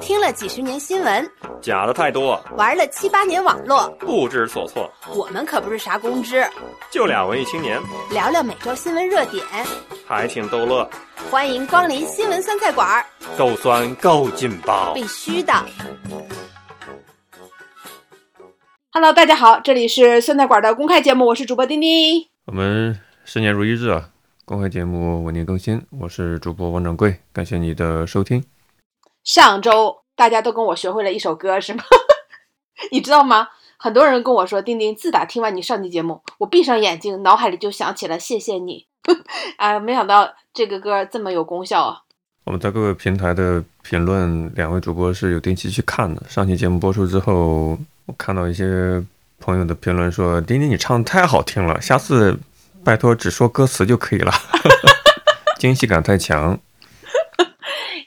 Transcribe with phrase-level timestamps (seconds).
[0.00, 1.30] 听了几十年新闻，
[1.60, 4.90] 假的太多，玩了七八年网络，不知所措。
[5.14, 6.42] 我们可不是啥公知，
[6.90, 7.78] 就俩文艺青年，
[8.10, 9.44] 聊聊每周新闻热点，
[10.06, 10.88] 还挺逗乐。
[11.30, 13.04] 欢迎光临新闻酸菜馆，
[13.36, 15.52] 够酸够劲爆，必须的。
[18.92, 22.26] Hello，大家好，这里是酸菜馆的公开节目，我是主播丁丁。
[22.46, 24.08] 我们十年如一日啊，
[24.46, 28.42] 公开节目稳定更新，我是主播王掌柜，感谢你的收听。
[29.24, 31.82] 上周大家都跟我学会了一首歌，是吗？
[32.92, 33.48] 你知道吗？
[33.76, 38.86] 很多人跟我说，丁丁，自打听完你上期节目，我闭上眼睛，脑海里就想起了谢谢你。
[39.56, 42.02] 啊，没想到这个歌这么有功效啊！
[42.44, 46.22] 我们在各个平台的评论，两位主播是有定期去看的。
[46.28, 49.02] 上期节目播出之后，我看到一些
[49.38, 52.38] 朋友的评论说：“丁丁，你唱的太好听了，下次
[52.84, 54.92] 拜托只说歌词就可以了，哈哈哈
[55.58, 56.58] 惊喜感太强。”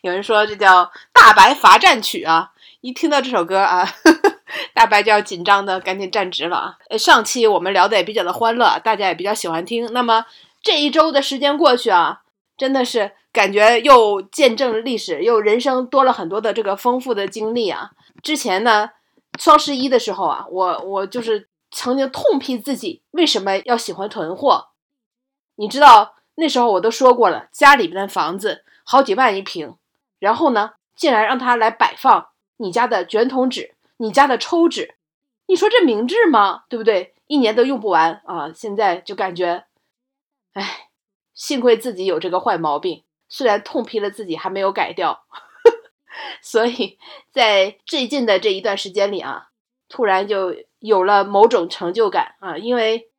[0.03, 2.51] 有人说这叫大白罚站曲啊！
[2.81, 3.87] 一听到这首歌啊，
[4.75, 6.77] 大白就要紧张的赶紧站直了啊！
[6.89, 9.85] 呃，上期我们聊的也比较的欢乐，大家也比较喜欢听。
[9.93, 10.25] 那么
[10.61, 12.23] 这一周的时间过去啊，
[12.57, 17.91] 真的是感觉又见证历史，又人生多了很多的这个丰富的经历啊！
[18.21, 18.89] 之前呢，
[19.39, 24.67] 双十一的时候啊，我我就是曾经痛批自己为什么要喜欢囤货。
[25.55, 29.77] 你知道那时候我都说过了，家里边的房子好几万一平。
[30.23, 34.95] 然后呢，竟然让他来摆放你家的卷筒纸、你家的抽纸，
[35.47, 36.63] 你说这明智吗？
[36.69, 37.13] 对不对？
[37.27, 38.49] 一年都用不完啊！
[38.55, 39.65] 现在就感觉，
[40.53, 40.87] 哎，
[41.33, 45.25] 幸亏自己有这个坏毛病，虽然痛批了自己，还没有改掉。
[46.41, 46.97] 所以
[47.33, 49.49] 在最近的这一段时间里啊，
[49.89, 52.57] 突然就有了某种成就感啊！
[52.57, 53.09] 因为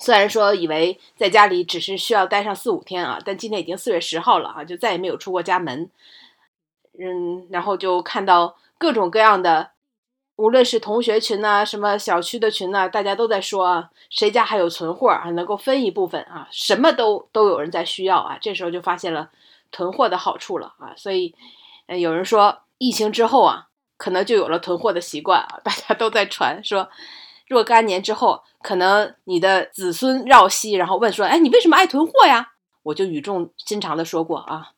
[0.00, 5.88] 虽然说以为在家里只是需要待上四五天啊，但今天已经四月十号了啊，就再也没有出过家门。
[6.98, 9.70] 嗯，然后就看到各种各样的，
[10.36, 18.36] 无论是同学群呐、什么小区的群呐、大家都在说啊，谁家还有存货啊，能够分一部分啊，什么都都有人在需要啊。
[18.40, 19.30] 这时候就发现了
[19.70, 21.34] 囤货的好处了啊，所以，
[21.86, 26.88] 有人说疫情之后啊，可能就有了囤货的习惯啊，大家都在传说。
[27.48, 32.52] 若干年之后，可能你的子孙绕膝，然后问说：“哎，你为什么爱囤货呀？”
[32.84, 34.68] 我就语重心长的说过啊，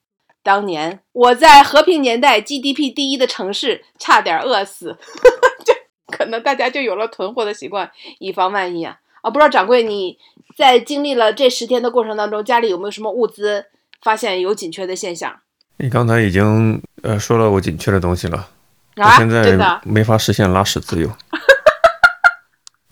[0.43, 4.97] 当年我在和平年代 GDP 第一的城市差点饿死，
[5.67, 5.75] 就
[6.17, 7.91] 可能大家就有了囤货的习惯，
[8.21, 8.99] 以防万一啊！
[9.23, 10.19] 啊，不知道掌柜你
[10.57, 13.67] 在经历了这十天的过程当中，家里有没有什么物资
[14.01, 15.41] 发现有紧缺的现象？
[15.79, 18.49] 你刚才已经呃说了我紧缺的东西了，
[18.95, 21.11] 啊、我现在没法实现拉屎自由。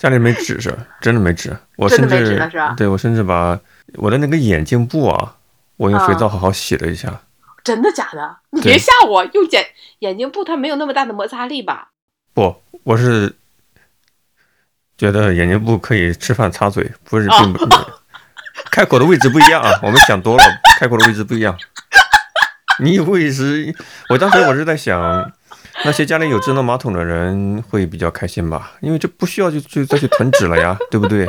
[0.05, 1.57] 家里没纸是，真的没纸。
[1.77, 2.39] 我甚至
[2.77, 3.59] 对我甚至把
[3.95, 5.37] 我的那个眼镜布啊，
[5.79, 7.09] 我用肥皂好好洗了一下。
[7.09, 7.19] 嗯、
[7.65, 8.37] 真的假的？
[8.51, 9.25] 你别吓我！
[9.25, 9.67] 用眼
[10.01, 11.89] 眼镜布它没有那么大的摩擦力吧？
[12.35, 13.35] 不，我是
[14.99, 17.87] 觉得眼镜布可以吃饭擦嘴，不是并不、哦、
[18.71, 19.73] 开口的位置不一样啊。
[19.83, 20.45] 我们想多了，
[20.79, 21.59] 开口的位置不一样。
[22.81, 23.75] 你以为是？
[24.11, 25.33] 我当时我是在想。
[25.85, 31.29] 那些家里有智能马桶的人会比较开心吧，因为这不需要就就再去囤纸了呀， 对不对？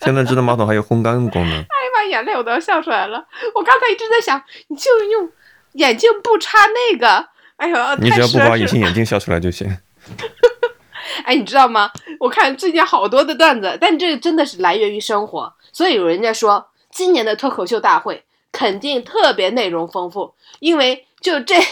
[0.00, 1.52] 现在智能马桶还有烘干功能。
[1.52, 3.24] 哎呀妈，眼泪我都要笑出来了！
[3.54, 5.30] 我刚才一直在想，你就用
[5.74, 9.78] 眼镜布插那个，哎呦，你只要不把隐形眼镜笑出来就行。
[11.24, 11.90] 哎，你知道吗？
[12.18, 21.54] 我看最近好多的段子，但这真的是来源于生活，所以有人家说今年的脱口秀大会肯定特别内容丰富，因为就这。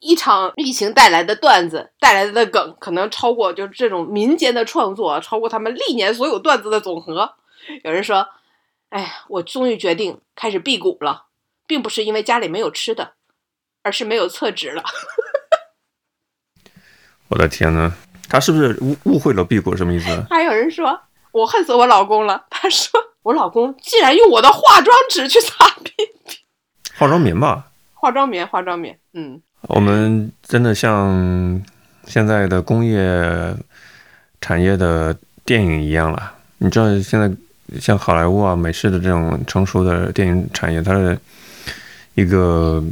[0.00, 7.34] 一场疫情带来的段子带来的梗，可能超过就是这种民间的创作，超过他们历年所有段子的总和。
[7.84, 8.26] 有人说
[8.88, 11.26] ：“哎呀，我终于决定开始辟谷了，
[11.66, 13.12] 并不是因为家里没有吃的，
[13.82, 14.82] 而是没有厕纸了。
[17.28, 17.92] ”我的天呐，
[18.26, 20.24] 他是不是误误会了辟谷什么意思？
[20.30, 20.98] 还有人说
[21.32, 25.92] ：“我恨死我老公了。”他说：“我老公竟然用我的化妆纸去擦 屁
[26.26, 26.38] 屁。”
[26.96, 27.66] 化妆棉吧？
[28.00, 29.38] 化妆棉，化妆棉，嗯。
[29.68, 31.62] 我们真的像
[32.06, 33.54] 现在的工业
[34.40, 35.14] 产业的
[35.44, 36.32] 电影一样了。
[36.56, 37.30] 你知道，现在
[37.78, 41.18] 像好莱坞啊、美式的这种成熟的电影产业，它的
[42.14, 42.82] 一个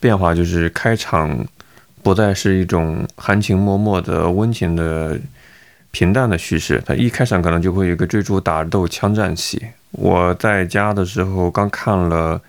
[0.00, 1.46] 变化就是开场
[2.02, 5.16] 不再是一种含情脉脉的温情的
[5.92, 9.64] 平淡的叙事，它一开场可能就会有一个追逐打斗枪战戏。
[9.92, 12.36] 我在家的时候刚看了《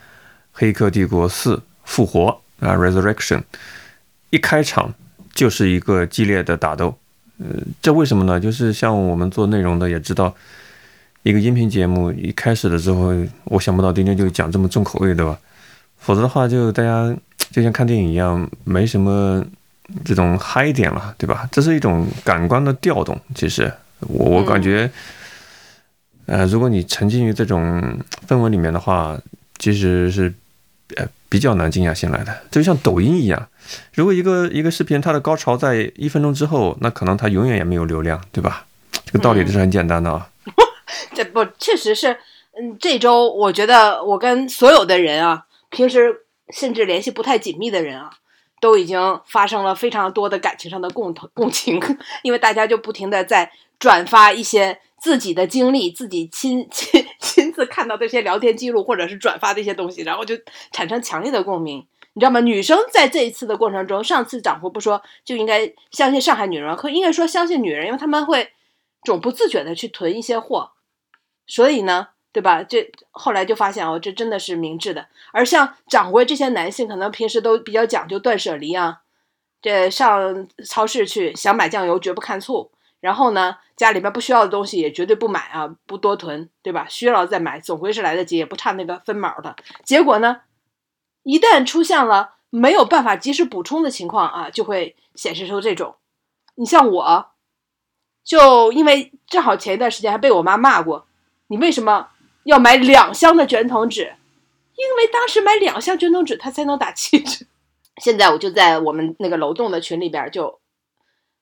[0.52, 2.30] 黑客帝国四：复活》。
[2.60, 3.44] 啊，Resurrection，
[4.32, 4.92] 一开场
[5.32, 6.98] 就是一个激烈的打斗，
[7.38, 7.46] 呃，
[7.84, 8.40] 这为什么呢？
[8.40, 10.34] 就是像我们做内容的也知道，
[11.22, 13.14] 一个音频节目一开始的时候，
[13.44, 15.38] 我想不到丁丁就讲这么重口味，对吧？
[16.00, 17.16] 否则的话，就大家
[17.54, 19.46] 就像看电影一样，没什么
[20.04, 21.48] 这种嗨点了，对吧？
[21.52, 23.16] 这是一种感官的调动。
[23.36, 24.90] 其实我我感觉，
[26.26, 29.16] 呃，如果你沉浸于这种氛围里面的话，
[29.60, 30.34] 其实是
[30.96, 32.36] 呃比较难静下心来的。
[32.50, 33.48] 就像抖音一样，
[33.94, 38.66] 如果一个一个视频它的高潮在一分钟之后，那可能它永远也没有流量，对吧？
[39.06, 40.30] 这个道理是很简单的啊。
[41.14, 42.18] 这不确实是，
[42.60, 48.10] 嗯，这周我觉得我跟所有的人啊，平时甚至联系不太紧密的人啊，
[48.62, 51.82] 都已经发生了非常多的感情上的共同共情，
[52.24, 60.36] 因为大家就不停的在转发一些自己的经历，自己亲亲亲自看到这些聊天记录，或者是转发的一些东西，然后就
[60.72, 61.86] 产生强烈的共鸣。
[62.14, 62.40] 你知道吗？
[62.40, 68.52] 女生在这一次的过程中，上次长夫不说就应该相信上海女人，可应该说相信女人，因为他们会
[69.04, 70.72] 总不自觉的去囤一些货。
[71.46, 72.64] 所以呢，对吧？
[72.64, 75.08] 这后来就发现哦，这真的是明智的。
[75.32, 79.02] 而像掌柜这些男性，可能平时都比较讲究断舍离啊，
[79.62, 86.88] 这上超市去想买酱油绝不看醋，然后呢，家里边不需要的东西也绝对不买啊，不多囤，对吧？
[86.90, 89.56] 需要了再买，总归是来得及，也不差那个分毛的。
[89.84, 90.42] 结果呢，
[91.24, 95.96] 一旦出现了没有办法及时补充的情况啊，就会显示出这种。
[96.56, 97.28] 你像我，
[98.24, 101.06] 就因为正好前一段时间还被我妈骂过。
[101.48, 102.10] 你为什么
[102.44, 104.16] 要买两箱的卷筒纸？
[104.76, 107.46] 因为当时买两箱卷筒纸，它才能打七折。
[108.02, 110.60] 现在我就在我们那个楼栋的群里边，就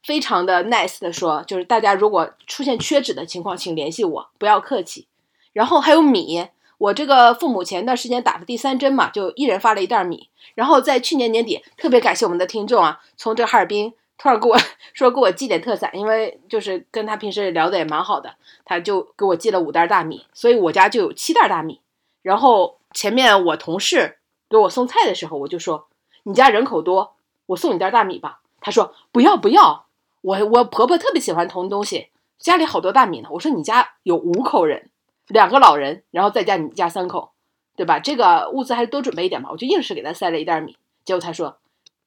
[0.05, 5.07] 非常的 nice 的说，就是大家如果出现缺纸的情况，请联系我，不要客气。
[5.51, 6.47] 然后还有米，
[6.77, 10.29] 我这个父母前段时间打的第三针嘛，就一人发了一袋米。
[10.53, 13.93] 然后在去年年底，特别感谢我们的听众啊，从这哈尔滨。
[14.17, 14.57] 突然给我
[14.93, 21.81] 说给我寄点特产，因为就是跟他平时聊的也蛮好的，他就给我寄了五袋大米，所以我家就有七袋大米。
[22.21, 24.17] 然后前面我同事
[24.49, 25.87] 给我送菜的时候，我就说
[26.23, 27.15] 你家人口多，
[27.47, 28.39] 我送你袋大米吧。
[28.61, 29.84] 他说不要不要，
[30.25, 33.29] 我我婆婆特别喜欢囤东西，家里好多大米呢。
[33.31, 34.89] 我说你家有五口人，
[35.27, 37.33] 两个老人，然后再加你家三口，
[37.75, 37.99] 对吧？
[37.99, 39.49] 这个物资还是多准备一点吧。
[39.51, 41.59] 我就硬是给她塞了一袋米，结果她说，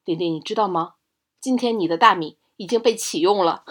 [0.03, 0.95] 丁丁你知道吗？
[1.39, 3.63] 今天你的大米已经被启用了，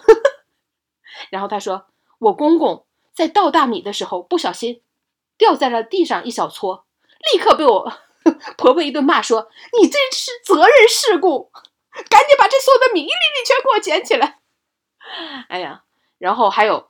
[1.28, 1.84] 然后他说
[2.18, 4.80] ：“我公公在倒大米的时候不小心
[5.36, 6.84] 掉在了地上一小撮，
[7.34, 7.92] 立刻被我
[8.56, 11.50] 婆婆一顿骂说：‘你这是责任事故，
[12.08, 14.36] 赶紧把这所有的米一粒粒全给我捡起来。’
[15.48, 15.82] 哎呀，
[16.18, 16.88] 然后还有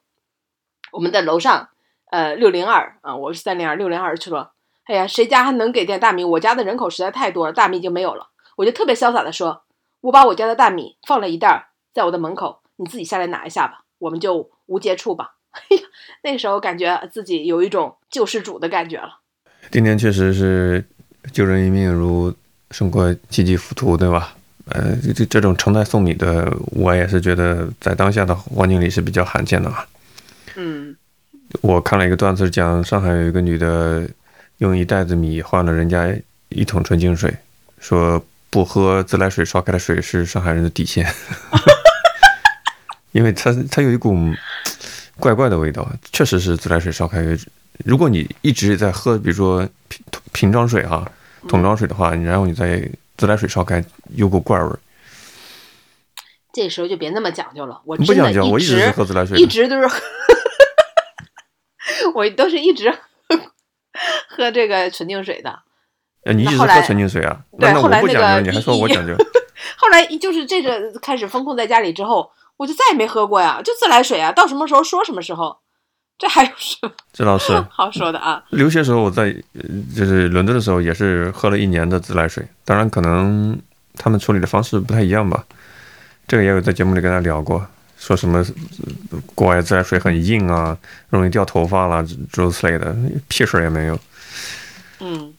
[0.92, 1.68] 我们的楼上
[2.10, 4.52] 呃六零二啊，我是三零二六零二说
[4.84, 6.24] ：‘哎呀，谁家还能给点大米？
[6.24, 9.64] 我家的人口实在太多了，大米已经没有了。’我就特别潇洒的说。”
[10.00, 15.34] 我把我家的大米放了一袋在我的门口，你自己下来拿一下吧，我们就无接触吧。
[15.50, 15.82] 哎呀，
[16.22, 19.18] 那时候感觉自己有一种救世主的感觉了。
[19.72, 20.88] 今天确实是
[21.32, 22.32] 救人一命如
[22.70, 24.36] 胜过七级浮屠，对吧？
[24.70, 29.78] 呃，这这种成袋送米的，我也是觉得在当下的环境里是比较罕见的嘛。
[30.56, 30.96] 嗯，
[31.60, 34.08] 我看了一个段子，讲上海有一个女的
[34.58, 36.08] 用一袋子米换了人家
[36.48, 37.34] 一桶纯净水，
[37.80, 38.24] 说。
[38.50, 41.06] 不喝自来水烧开的水是上海人的底线，
[43.12, 44.16] 因为它它有一股
[45.20, 47.22] 怪怪的味道，确实是自来水烧开。
[47.84, 51.06] 如果你一直在喝，比如说瓶瓶装水哈，
[51.46, 52.80] 桶装水的话，然后你再
[53.18, 53.84] 自来水烧开，
[54.14, 54.78] 有股怪味儿。
[56.52, 59.88] 这时候就别那么讲究了，我不讲究，我一直是喝自来水，一直都是，
[62.14, 62.96] 我都是一直
[64.28, 65.58] 喝这个纯净水的。
[66.32, 67.40] 你一直喝纯净水啊？
[67.58, 69.14] 对，后来那个你还说我讲究。
[69.76, 75.58] 后来就是这个开始封控在家里之后，我就再也没喝过呀，就自来水啊，到什么时候说什么时候，
[76.18, 76.90] 这还有什么？
[77.12, 78.42] 这倒是 好说的啊。
[78.50, 79.32] 留学时候我在
[79.94, 83.58] 就是伦敦的时候也是喝了一年的自来水，当然可能
[83.94, 85.44] 他们处理的方式不太一样吧。
[86.26, 87.64] 这个也有在节目里跟他聊过，
[87.96, 88.44] 说什么
[89.34, 90.76] 国外自来水很硬啊，
[91.08, 92.94] 容易掉头发啦，诸如此类的，
[93.28, 93.98] 屁事儿也没有。
[95.00, 95.32] 嗯。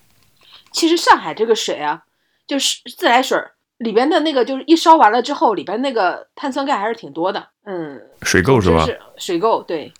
[0.72, 2.04] 其实上海这个水啊，
[2.48, 3.38] 就是自来水
[3.80, 7.48] 里边的那个，就是一烧完了之后，里边那个碳酸钙还是挺多的。
[7.66, 8.86] 嗯，水垢是吧？
[8.86, 9.92] 是水垢，对。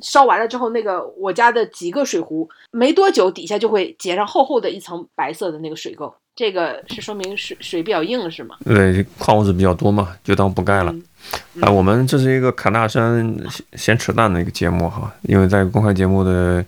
[0.00, 6.12] 烧完了之后，那个我家的几个水壶，没多久底下就会结上厚厚的一层白色的那个水垢。
[6.34, 8.56] 这个是说明水水比较硬是吗？
[8.64, 10.94] 对，矿物质比较多嘛，就当补钙了。
[11.60, 13.36] 啊，我们这是一个侃大山
[13.74, 16.64] 闲扯淡的一个节目哈，因为在公开节目的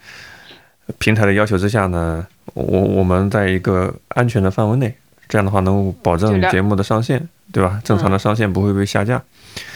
[0.99, 2.27] 平台的要求之下呢。
[2.55, 4.93] 我我们在一个安全的范围内，
[5.29, 7.79] 这样的话能够保证节目的上线，对吧？
[7.85, 9.23] 正常的上线不会被下架。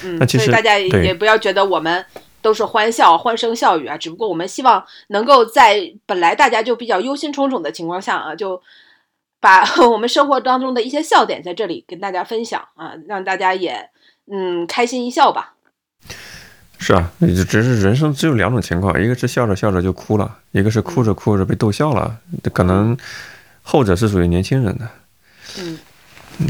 [0.02, 2.04] 嗯，那其实大家也不要觉得我们
[2.42, 8.60] 都是欢笑、欢声笑语啊，只不过我们希望能够在本来大家就比较忧心忡忡的情况下啊，就
[9.40, 13.88] 把 我们生活当中的一些笑点在这里跟大家分享啊，让大家也
[14.30, 15.54] 嗯开心一笑吧。
[16.78, 22.18] 是啊，你就只是人生只有两种情况，一个是笑着笑着就哭了，一个是哭着哭着被逗笑了。
[22.52, 22.96] 可能
[23.62, 24.88] 后者是属于年轻人的。
[25.58, 25.78] 嗯，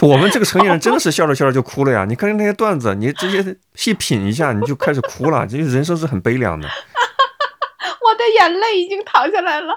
[0.00, 2.04] 我们这个成年人真的是笑着笑着就哭了呀！
[2.06, 5.46] 你看那些段子，你直接细品一下，你就开始哭了。
[5.46, 6.68] 这人生是很悲凉的。
[6.68, 9.74] 我的眼泪已经淌下来了。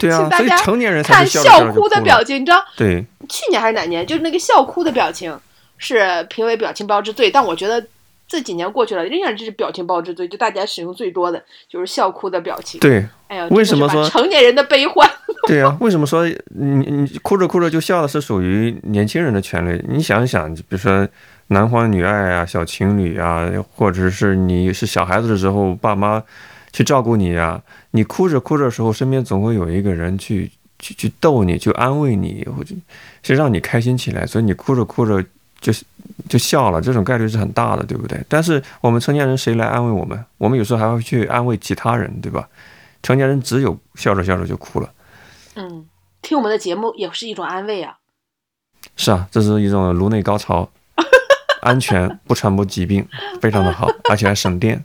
[0.00, 5.38] 对啊，所以成年人才笑着笑笑着就哭的表情，你知道对，去年还是哪年，就是那个笑哭的表情
[5.76, 7.86] 是评为表情包之最，但我觉得
[8.32, 12.80] 这几年过去了，仍然这是表情包之最，就大家使用最多的就是笑哭的表情。
[12.80, 15.06] 对，哎呀，为什么说成年人的悲欢？
[15.46, 19.84] 对啊，为什么说你你哭着哭着就笑的是属于年轻人的权利？
[19.86, 21.06] 你想一想，比如说
[21.48, 26.22] 男欢女爱啊、小情侣啊，或者是你是小孩子的时候，爸妈
[26.72, 32.74] 去照顾你啊，你哭着哭着的时候，身边总会有一个人去去去逗你，去安慰你，或者
[33.22, 35.22] 是让你开心起来，所以你哭着哭着
[35.62, 35.82] 就是
[36.28, 38.22] 就笑了，这种概率是很大的，对不对？
[38.28, 40.22] 但是我们成年人谁来安慰我们？
[40.36, 42.46] 我们有时候还会去安慰其他人，对吧？
[43.02, 44.92] 成年人只有笑着笑着就哭了。
[45.54, 45.88] 嗯，
[46.20, 47.96] 听我们的节目也是一种安慰啊。
[48.96, 50.68] 是啊，这是一种颅内高潮，
[51.62, 53.08] 安全不传播疾病，
[53.40, 54.84] 非常的好，而且还省电，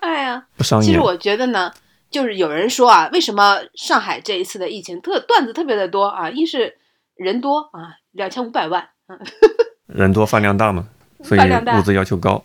[0.00, 0.86] 哎呀，不伤眼。
[0.86, 1.72] 其实我觉得呢，
[2.10, 6.30] 就是有人说啊，为什么上海这一次的疫情特段子特别的多啊？
[6.30, 6.76] 一是
[7.14, 9.18] 人多啊，两千五百万，嗯，
[9.86, 10.88] 人多饭量大嘛，
[11.22, 12.44] 所以物资要求高。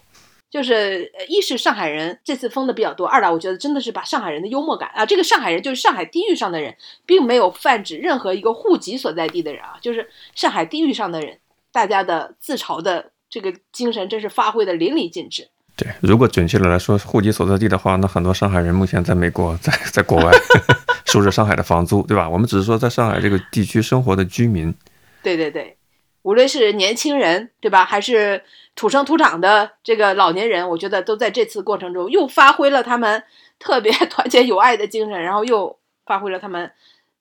[0.49, 11.37] 就是呃一是上海人这次封的比较多，二来我觉得真的是把上海人的幽默感啊，这个上海人就是上海地域上的人，并没有泛指任何一个户籍所在地的人啊，就是上海地域上的人，
[11.71, 15.47] 大家的自嘲的这个精神真是发挥的淋漓尽致。
[15.77, 20.33] 对，如果准确的来说，户籍所在地的话，那很多上海人目前在美国，在在国外
[21.07, 22.27] 收着上海的房租，对吧？
[22.27, 24.75] 我们只是说在上海这个地区生活的居民，
[25.23, 25.77] 对对对，
[26.23, 28.43] 无论是年轻人，对吧，还是
[28.75, 33.23] 土生土长的这个老年人，我觉得都在这次过程中又发挥了他们
[33.59, 36.71] 特别 团结友爱的精神，然后又发挥了他们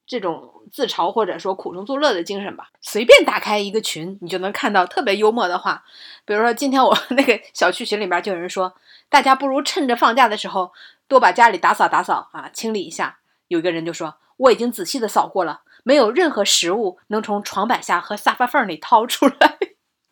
[0.07, 2.71] 这种自嘲或者说苦中作乐的精神吧。
[2.81, 5.85] 随便打开一个群，你就能看到特别幽默的话，
[6.25, 8.75] 比如说今天我 那个小区群里面就有人说，
[9.09, 10.73] 大家不如趁着放假的时候
[11.09, 13.19] 多把家里打扫打扫啊，清理一下。
[13.49, 15.63] 有一个人就说，我已经仔细的扫过了。
[15.91, 19.59] 没有任何食物能从床板下和沙发缝里掏出来。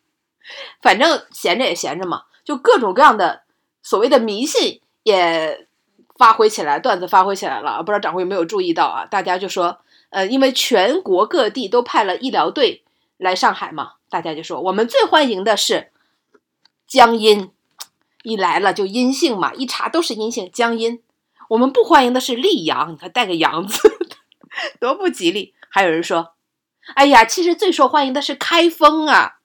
[0.83, 3.43] 反正闲着也闲着嘛，就各种各样的
[3.81, 5.69] 所谓的迷信也
[6.17, 7.81] 发挥起来，段子发挥起来了。
[7.81, 9.05] 不知道掌柜有没有注意到啊？
[9.05, 12.83] 大家就说，呃，因为全国各地都派了医疗队
[13.15, 15.93] 来上海嘛，大家就说我们最欢迎的是
[16.87, 17.53] 江阴，
[18.23, 21.01] 一来了就阴性嘛，一查都是阴性，江阴。
[21.47, 23.97] 我们不欢迎的是溧阳，你看带个阳字，
[24.81, 25.53] 多不吉利。
[25.69, 26.33] 还有人说，
[26.95, 29.37] 哎呀，其实最受欢迎的是开封啊，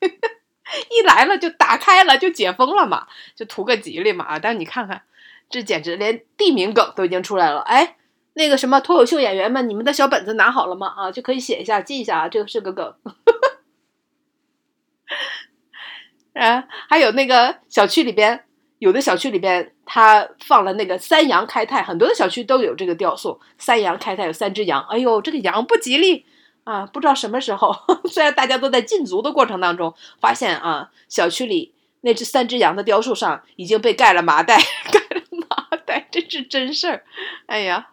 [0.90, 4.38] 一来了就打开了，就解封了嘛，就图个吉利嘛啊！
[4.38, 5.02] 但是你看看，
[5.50, 7.60] 这简直连地名梗都已经出来了。
[7.60, 7.96] 哎，
[8.34, 10.94] 那个什么脱口秀演员们，你们的小本子拿好了吗？
[10.96, 12.94] 啊，就可以写一下，记一下啊，这个是个梗。
[16.34, 18.44] 啊，还有那个小区里边，
[18.78, 26.26] 有的小区里边，它放了那个三羊开泰，很多的小区都有这个雕塑，三羊开泰有三只羊，哎呦，这个羊不吉利
[26.64, 26.84] 啊！
[26.86, 27.74] 不知道什么时候，
[28.10, 34.58] 虽然大家都在禁足的过程当中，发现啊，小区里那只三只羊的雕塑上已经被盖了麻袋，
[34.92, 37.04] 盖了麻袋，这是真事儿。
[37.46, 37.90] 哎呀，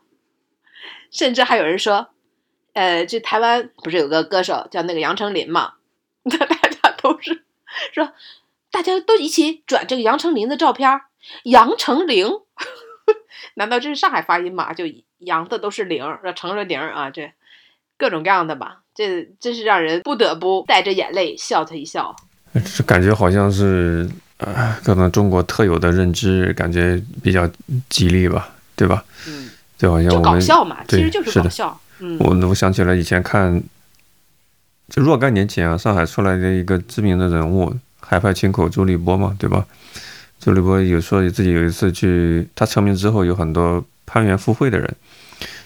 [1.10, 2.10] 甚至还有人说，
[2.74, 5.74] 呃，这台湾不是有个歌手叫那个杨丞琳嘛？
[6.24, 7.44] 那 大家都是
[7.94, 8.14] 说，
[8.72, 11.02] 大家都一起转这个杨丞琳的照片，
[11.44, 12.26] 杨丞琳，
[13.56, 14.74] 难道这是上海发音吗？
[14.74, 14.86] 就
[15.20, 16.04] 杨的都是零，
[16.36, 17.32] 成了零啊，这
[17.98, 22.16] 各种各样的吧，这真是让人不得不带着眼泪笑他一笑。
[22.76, 27.50] 这感觉好像是呃，可能中国特有的认知，感觉比较
[27.90, 29.06] 吉利吧，对吧？
[29.28, 31.80] 嗯，就好像就我们搞笑嘛，其实就是搞笑。
[32.00, 33.62] 嗯，我我想起来以前看，
[34.90, 39.66] 就若干年前啊，上海出来的一个知名的人物，海派清口周立波嘛，对吧？
[40.40, 44.96] 周立波有说自己有一次去，他成名之后有很多攀援附会的人，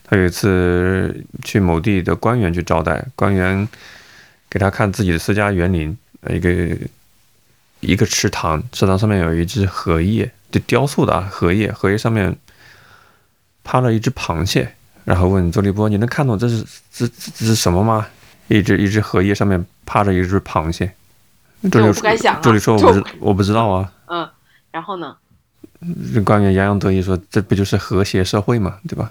[0.03, 3.67] 他有一次去某地的官员去招待，官员
[4.49, 5.97] 给他看自己的私家园林，
[6.29, 6.77] 一个
[7.79, 12.35] 一个池塘，池塘上面有一只荷叶，就雕塑的啊，荷叶，荷叶上面
[13.63, 14.73] 趴了一只螃蟹。
[15.05, 18.07] 然后问周立波：“你能看懂这是这这是什么吗？”
[18.49, 20.91] 一只一只荷叶上面趴着一只螃蟹。
[21.63, 23.91] 周这我立不敢想啊周立说：“我我不知我不知道啊。
[24.07, 24.29] 嗯，
[24.71, 25.17] 然后呢？”
[26.13, 29.09] 这官员洋洋得意说：“这不就是和谐社会嘛，对吧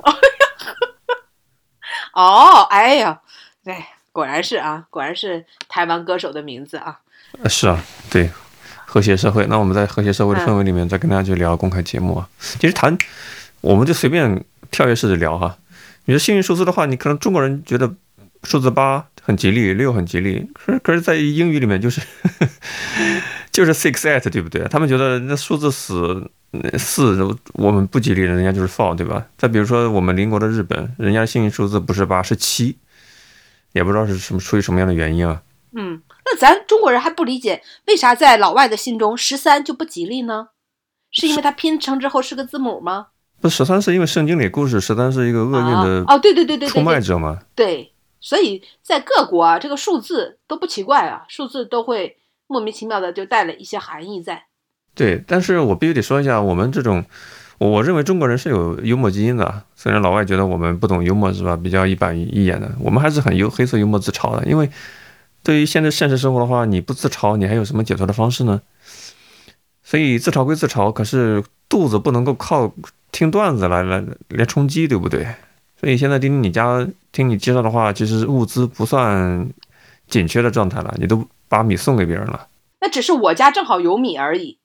[2.15, 3.21] 哦，哎呀，
[3.65, 7.01] 哎，果然是啊，果然是台湾歌手的名字啊。
[7.43, 8.31] 呃是啊，对，
[8.87, 9.47] 和谐社会。
[9.47, 12.29] 那我们在和谐社会的氛围里面，再跟大家去聊公开节目啊。
[12.39, 12.97] 其实谈，
[13.61, 15.57] 我们就随便跳跃式的聊哈。
[16.05, 17.93] 你说幸运数字的话，你可能中国人觉得
[18.45, 22.01] 数字八很吉利，六很吉利，可是可是在英语里面就是
[23.51, 24.63] 就是 six eight，对不对？
[24.69, 26.31] 他们觉得那数字死
[26.79, 27.17] 四
[27.55, 29.27] 我们不吉利，人家就是 four，对吧？
[29.39, 32.77] 再比如说我们邻国的日本，人家幸运数字不是八是七，
[33.73, 35.41] 也不知道是什么出于什么样的原因啊。
[35.75, 40.49] 嗯，那咱中国人还不理解，为啥在老外的心中十三就不吉利呢？
[41.11, 43.07] 是因为它拼成之后是个字母吗？
[43.41, 47.39] 不，十三是因为圣经里故事，十三是一个厄运的哦，对对对对出卖者嘛。
[47.55, 47.94] 对，
[48.25, 52.17] 所以在各国啊，这个数字都不奇怪啊，数字都会
[52.47, 54.47] 莫名其妙的就带了一些含义在。
[54.95, 57.05] 对，但是我必须得说一下，我们这种，
[57.59, 59.65] 我认为中国人是有幽默基因的。
[59.77, 64.47] 虽然老外觉得我们不懂幽默是吧，比较一板一眼的，我们还是很幽黑色幽默自嘲的。
[64.47, 64.71] 因为
[65.43, 68.63] 对于现在现实生活的话，你不自嘲，你还有什么解脱的方式呢？
[69.83, 72.75] 所以自嘲归自嘲，可是肚子不能够靠
[73.13, 75.27] 听段子来来来充饥，对不对？
[75.77, 79.49] 所以现在丁丁你家听你介绍的话，其实物资不算
[80.07, 82.49] 紧缺的状态了，你都把米送给别人了。
[82.81, 84.59] 那只是我家正好有米而已，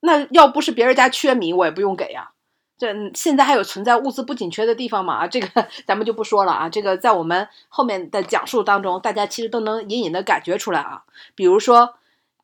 [0.00, 2.30] 那要不是别人家缺米，我也不用给呀、
[2.78, 5.14] 这现在还有存在物资不紧缺的地方吗？
[5.14, 6.68] 啊，这个咱们就不说了啊。
[6.68, 11.04] 这个在我们后面的讲述当中，大家其实都能隐隐的感觉出来啊。
[11.34, 11.94] 比如说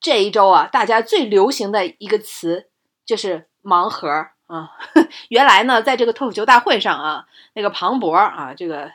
[0.01, 2.67] 这一周啊，大家最流行的一个词
[3.05, 4.71] 就是盲盒儿啊。
[5.29, 8.93] 原来呢，在这个脱口秀大会上啊，那个庞博啊，这个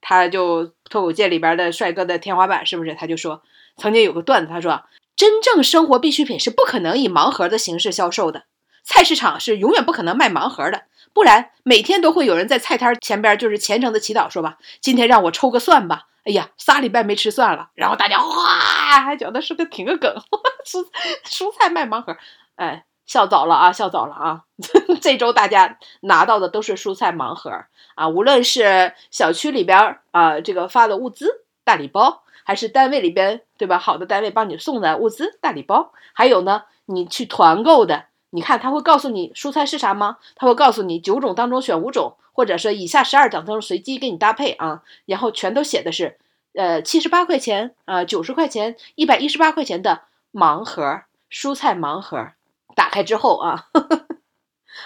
[0.00, 2.94] 他就脱口界里边的帅哥的天花板，是不是？
[2.94, 3.42] 他就说
[3.76, 4.84] 曾经有个段子，他说
[5.16, 8.44] 真正生活必需品是不可能以盲盒的形式销售的。
[8.82, 16.06] 菜市场是永远不可能卖盲盒的，不然每天都会有人在菜摊前边就是虔诚的祈祷说吧，今天让我抽个蒜吧。
[16.24, 20.14] 哎呀，仨礼拜没吃蒜了，然后大家哗，还觉得是个挺个梗，
[20.66, 20.84] 蔬
[21.24, 22.16] 蔬菜卖盲盒，
[22.56, 24.44] 哎，笑早了啊，笑早了啊！
[25.02, 27.50] 这周大家拿到的都是蔬菜盲盒
[27.96, 38.04] 啊，无论是小区里边儿啊这个发的物资大礼包，还是单位里边对吧好的单位帮你送的物资大礼包，还有呢你去团购的。
[38.30, 40.18] 你看，他会告诉你蔬菜是啥吗？
[40.36, 46.16] 他会告诉你九种当中选五种，或者是以下十二种当中随机给你搭配啊，然后全都写的是，
[46.54, 52.28] 呃，七十八块钱啊，九十块钱，一百一十八块钱的盲盒蔬菜盲盒，
[52.74, 54.06] 打开之后啊，呵 呵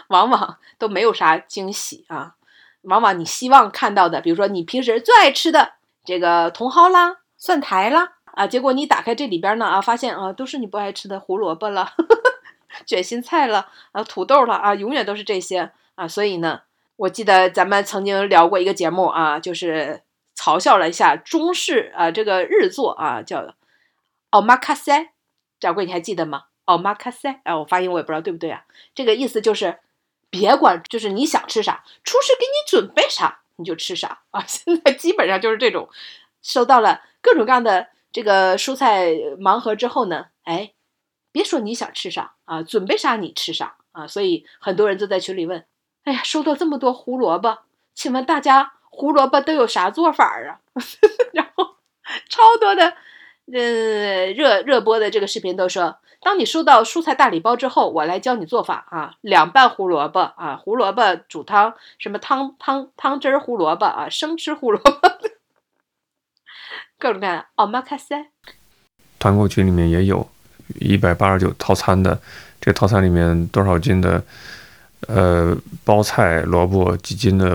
[0.08, 2.34] 往往都没有啥惊喜啊，
[2.82, 11.92] 往往你希望看到的，比如说你平时最爱吃的这个茼蒿啦、蒜苔啦啊，结果你打开这里边呢啊，发现啊都是你不爱吃的胡萝卜了。
[12.84, 16.08] 卷心菜了啊，土豆了啊，永远都是这些啊。
[16.08, 16.62] 所以呢，
[16.96, 20.02] 我记得咱们曾经聊过一个节目啊，就是
[20.36, 23.54] 嘲笑了一下中式啊这个日作啊，叫
[24.32, 25.10] omakase。
[25.60, 28.64] 掌柜，你还记得吗？omakase 啊，我发音我也不知道对不对啊。
[28.94, 29.78] 这个意思就是
[30.30, 34.44] 别管，就是你想吃啥，厨师给你准备啥，你就吃啥啊。
[34.48, 35.88] 现在基本上就是这种，
[36.42, 40.72] 收到了各种各样的这个蔬菜盲盒之后呢，哎。
[41.32, 45.66] 别说你想吃啥啊，准备啥你吃啥啊，所以很多人就在群里问
[46.04, 47.58] ：“哎呀，收到这么多胡萝卜，
[47.92, 50.60] 请问大家胡萝卜都有啥做法啊？”
[51.34, 51.74] 然后
[52.28, 52.96] 超多的
[53.52, 64.90] 呃热热播的这个视频都说：“当你收到蔬菜大礼包之后，我来教你做法啊，凉拌胡萝卜啊，胡萝卜煮汤，什么汤汤汤汁儿胡萝卜啊，生吃胡萝卜，
[66.98, 68.28] 各种各样的。”哦，马卡塞，
[69.18, 70.28] 团购群里面也有。
[70.80, 72.18] 一百八十九套餐的，
[72.58, 74.24] 这个套餐里面多少斤的，
[75.06, 75.54] 呃，
[75.84, 77.54] 包菜、萝卜，几斤的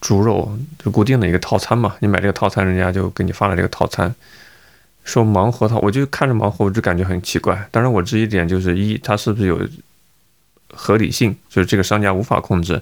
[0.00, 0.50] 猪肉，
[0.82, 1.94] 就固定的一个套餐嘛。
[2.00, 4.12] 你买这个套餐，人家就给你发了这个套餐。
[5.08, 7.68] 说盲盒套，我就看着盲盒，我就感觉很奇怪。
[7.72, 9.58] 当然，我质疑点就是一，它是不是有
[10.72, 12.80] 合理性，就是这个商家无法控制。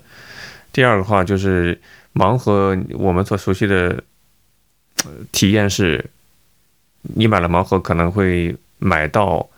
[0.73, 1.81] 第二个话就是
[2.13, 4.03] 盲盒，我们所熟悉的
[5.31, 6.05] 体验是，
[7.03, 9.49] 你买了盲盒可能会买到。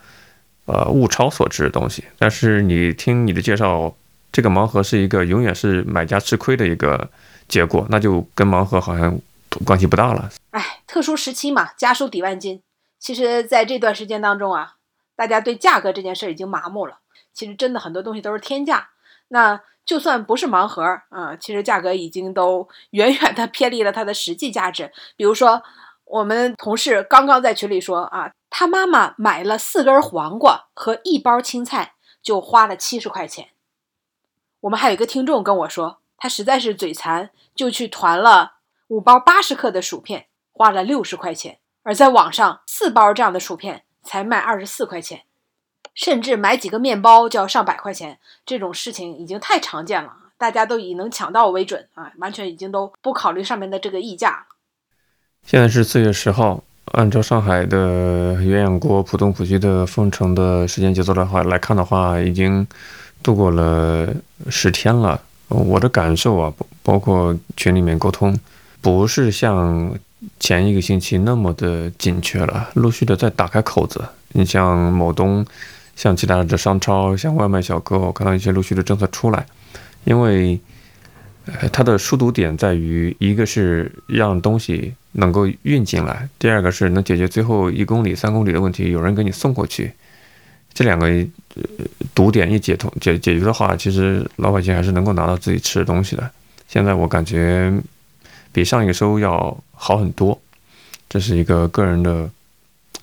[0.71, 3.97] 呃，物超所值的东西，但是你听你的介绍，
[4.31, 7.09] 这个盲盒是一个永远是买家吃亏的一个
[7.49, 9.19] 结果，那就跟盲盒好像
[9.65, 10.31] 关系不大了。
[10.51, 12.63] 哎，特殊时期嘛，家书抵万金。
[12.99, 14.77] 其实，在这段时间当中啊，
[15.17, 16.99] 大家对价格这件事已经麻木了。
[17.33, 18.91] 其实，真的很多东西都是天价。
[19.29, 24.93] 那就算不是盲盒啊，其实价格已经都 远远的偏离了它的实际价值。
[25.17, 25.63] 比如说，
[26.05, 28.31] 我们同事刚刚在群里说啊。
[28.51, 33.51] 他妈妈买了四根黄瓜和一包青菜，就花了七十块钱。
[34.61, 38.58] 我们还有一个听众跟我说，他实在是嘴馋，就去团了
[38.89, 45.23] 五包八十克的薯片花了六十块钱，而在网上四包这样的薯片才卖二十四块钱，
[45.95, 54.47] 甚至买几个面包就要上百块钱，这种事情已经太常见了，大家都以能抢到为准啊，完全已经都不考虑上面的这个溢价。
[55.45, 62.67] 现在是四月十号，按照上海的鸳鸯锅浦东浦西的封城的时间节奏的话来看的话，已经
[63.23, 64.09] 度过了
[64.51, 65.21] 十天了。
[65.49, 68.39] 我的感受啊，包括群里面沟通，
[68.81, 69.99] 不是像
[70.39, 74.03] 前一个星期那么的紧缺了，陆续的在打开口子。
[74.33, 75.45] 你像某东，
[75.97, 79.47] 像其他的商超，像外卖小哥，我看到一些陆续的政策出来，
[80.05, 80.59] 因为
[81.47, 89.93] 呃，它的疏堵点在于，一个是让东西能够运进来，第二个是能解决最后一公里、三公里的问题，有人给你送过去。
[90.75, 91.09] 这两个
[92.15, 96.31] 堵点一解通解解决的话，其实老百姓还是能够拿到自己吃的东西的。
[96.69, 97.73] 现在我感觉
[98.59, 100.37] 比上一个周要好很多，
[101.09, 102.29] 这是一个个人的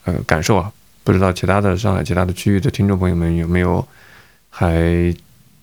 [0.04, 0.70] 呃感受啊。
[1.02, 3.88] 不知道其他的上海其他的区域的听众朋友们有没有
[4.50, 5.16] 还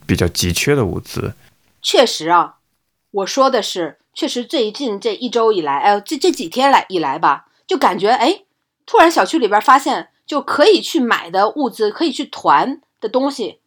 [0.07, 1.35] 比较急缺的物资？
[1.83, 2.55] 确实啊，
[3.11, 8.45] 我说的是，确实最近这一周以来，哎，这这几天来以来吧，就感觉哎，
[8.87, 13.59] 突然小区里边发现就可以去买的物资，可以去团的东西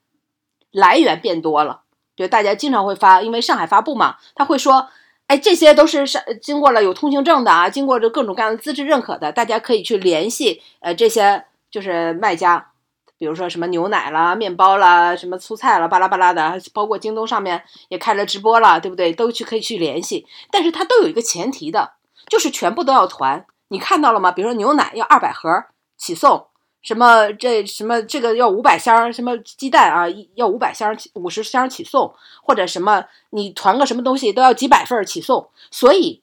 [0.72, 1.82] 来源变多了。
[2.16, 4.88] 就大家经常会发，因为上海发布嘛，他会说，
[5.28, 12.72] 哎，这些都是上经过了有通行证的啊，经过这各种各样的资质认可的，大家可以去联系呃这些就是卖家。
[13.18, 19.14] 比如说什么牛奶啦、面包啦、什么蔬菜啦，巴拉巴拉的，包括京东上面也开了直播了，对不对？
[19.14, 21.94] 都去可以去联系，但是它都有一个前提的，
[22.28, 23.46] 就是全部都要团。
[23.70, 24.34] 你看到了吗？
[24.34, 25.50] 比如说牛奶要二百盒
[25.98, 26.48] 起送，
[26.86, 35.50] 什么这什么这个要五百箱，什么鸡蛋啊要五百箱五十箱起送，或者什么你团个什么东西都要几百份起送。
[35.70, 36.22] 所以，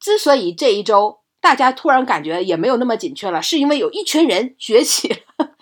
[0.00, 5.22] 之所以这一周大家突然感觉也没有那么紧缺了，是因为有一群人崛起。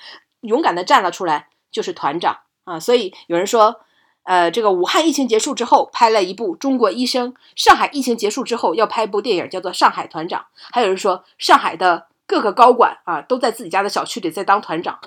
[0.43, 2.79] 勇敢的站了出来，就是团长啊！
[2.79, 3.81] 所以有人说，
[4.23, 10.41] 呃，这个武汉疫情结束之后拍了一部《中国医生》，上海疫情结束之后要拍一部电影，叫做《上海团长》。
[10.73, 15.01] 还有人说，上海的各个高管啊，都在自己家的小区里在当团长。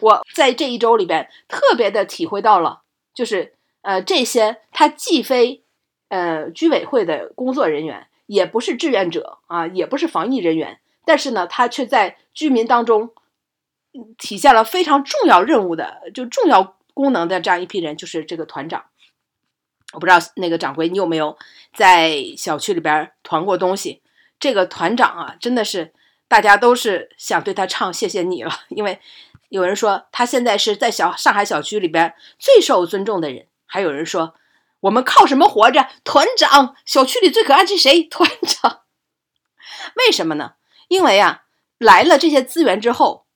[0.00, 2.82] 我在这一周里边特别的体会到了，
[3.14, 5.62] 就是呃，这些他既非
[6.08, 13.14] 呃居委会的工作人员，也不是志愿者啊，也不是防疫人员，但是呢，他却在居民当中。
[14.18, 18.84] 体现了非常重要任务的，就重要功能的这样一批人，就是这个团长。
[19.94, 21.36] 我不知道那个掌柜，你有没有
[21.74, 24.02] 在小区里边团过东西？
[24.38, 25.92] 这个团长啊，真的是
[26.28, 29.00] 大家都是想对他唱谢谢你了，因为
[29.48, 34.34] 有人说他现在是在小上海小区里边最受尊重的人，还有人说
[34.80, 35.88] 我们靠什么活着？
[36.04, 38.04] 团长，小区里最可爱是谁？
[38.10, 38.82] 团长。
[39.96, 40.52] 为什么呢？
[40.88, 41.44] 因为啊，
[41.78, 43.26] 来了这些资源之后。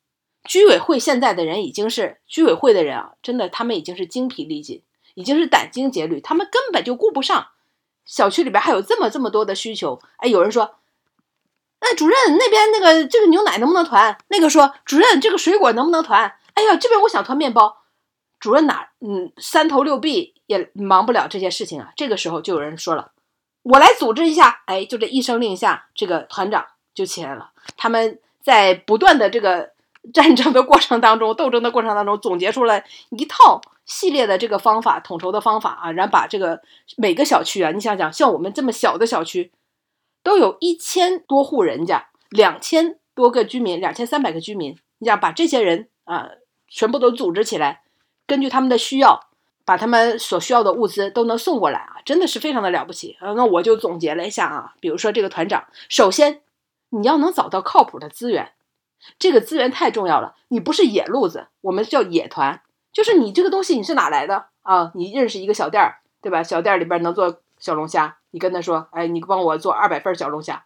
[0.45, 4.83] 居委会现在的人已经是居委会的人啊，真的，他们已经是精疲力尽，
[5.15, 7.51] 已经是殚精竭虑，他们根本就顾不上
[8.05, 10.01] 小区里边还有这么这么多的需求。
[10.17, 10.81] 哎，有人说，
[11.83, 14.17] 那主任那边那个这个牛奶能不能团？
[14.29, 16.35] 那个说主任这个水果能不能团？
[16.55, 17.83] 哎呀，这边我想团面包，
[18.41, 21.93] 主任哪嗯三头六臂也忙不了这些事情啊。
[21.97, 23.11] 这个时候就有人说了，
[23.63, 24.63] 我来组织一下。
[24.67, 26.65] 哎，就这一声令下，这个团长
[26.95, 27.51] 就起来了。
[27.77, 29.71] 他们在不断的这个。
[30.13, 36.61] 战争的过程当中，斗争的过程当中，总结出来一套系列的这个方法，统筹的方法啊，然后把这个
[36.97, 39.53] 每个小区啊，你想想，像我们这么小的小区，
[40.23, 46.31] 都有一千多户人家，两千多个居民，两千三百个居民，你想把这些人啊，
[46.69, 47.83] 全部都组织起来，
[48.27, 49.29] 根据他们的需要，
[49.65, 53.33] 把他们所需要的物资都能送过来啊，真的是非常的了不起啊。
[53.35, 56.41] 那我就总结了一下啊，比如说这个团长，首先
[56.91, 58.53] 你要能找到靠谱的资源。
[59.19, 64.93] 这个资源太重要了，你不是野路子，我们叫野团，就是你这个东西你是哪来的啊？
[64.95, 66.41] 你认识一个小店儿，对吧？
[66.45, 70.65] 小店里边能做小龙虾，你跟他说，哎，你帮我做二百份小龙虾。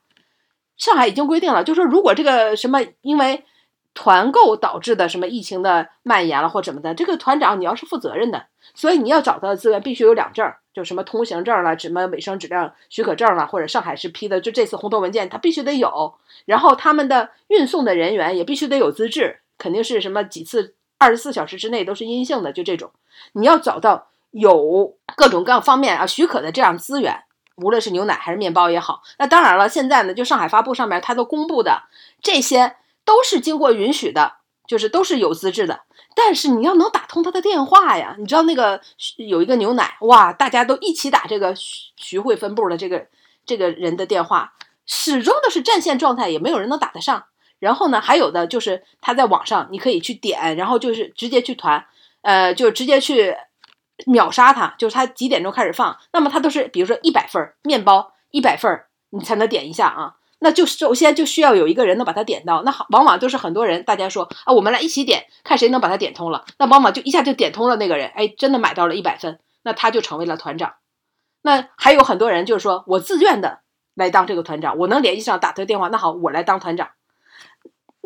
[0.78, 3.44] 上海已经规定了，就说如果这个什么因为
[3.92, 10.50] 团购导致的什么疫情的蔓延了或怎么的，这个团长你要是负责任的，所以你要找到的资源必须有两证。
[10.74, 16.14] 就什么通行证了，什么卫生质量许可证了，或者上海市批的，就这次红头文件，它必须得有。
[16.44, 22.90] 然后他们的运送的人员也必须得有资质，肯定是什么几次二十四小时之内都是阴性的，就这种。
[23.32, 27.22] 你要找到有各种各样方面啊许可的这样资源，
[27.56, 29.02] 无论是牛奶还是面包也好。
[29.18, 31.82] 那当然了，现在呢，就上海发布上面它都公布的
[32.22, 34.34] 这些都是经过允许的，
[34.66, 35.80] 就是都是有资质的。
[36.14, 38.80] 但是你要能打通他的电话呀，你知道那个
[39.16, 43.06] 有一个牛奶哇，大家都一起打这个徐徐汇分部的这个
[43.44, 44.54] 这个人的电话，
[44.86, 47.24] 始终都是占线状态，也没有人能打得上。
[47.58, 51.86] 然后呢，还有的就是他在网上，你可以去点，然后就是直接去团，
[52.22, 53.36] 呃，就直接去
[54.04, 60.16] 秒杀他，就是他几点钟开始放，那么他都是比如说一百份面包，一百份你才能点一下啊。
[60.38, 66.44] 那就首先就需要有一个人能把它点到，那好，往往都是很多人，大家说啊，我们来一起点，看谁能把它点通了。
[66.58, 70.74] 那往往就一下就点通了那个人，哎，真的买到了一百分，那他就成为了团长。
[71.40, 73.60] 那还有很多人就是说我自愿的
[73.94, 76.90] 来当这个团长，我能联系上打他电话，那好，我来当团长。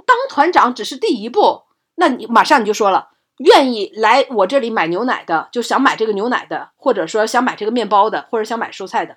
[0.06, 1.64] 当团长只是第一步，
[1.96, 3.08] 那你马上你就说了，
[3.40, 9.16] 愿意来我这里买牛奶的，就想买这个牛奶的，或者说想买这个面包的，或者想买蔬菜的。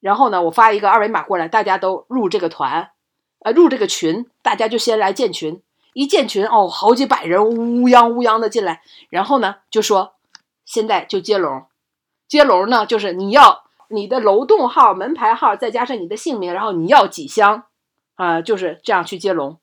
[0.00, 2.90] 然后呢，我发一个二维码过来，大家都入这个团，
[3.40, 5.62] 呃，入这个群，大家就先来建群。
[5.94, 8.82] 一建群，哦，好几百人乌泱乌泱的进来。
[9.08, 10.12] 然后呢，就说
[10.66, 11.64] 现在就接龙，
[12.28, 17.62] 接龙呢就是你要你的楼栋号、门牌号，再加上你的姓名，然后你要几箱，
[18.16, 19.58] 啊，就是这样去接龙。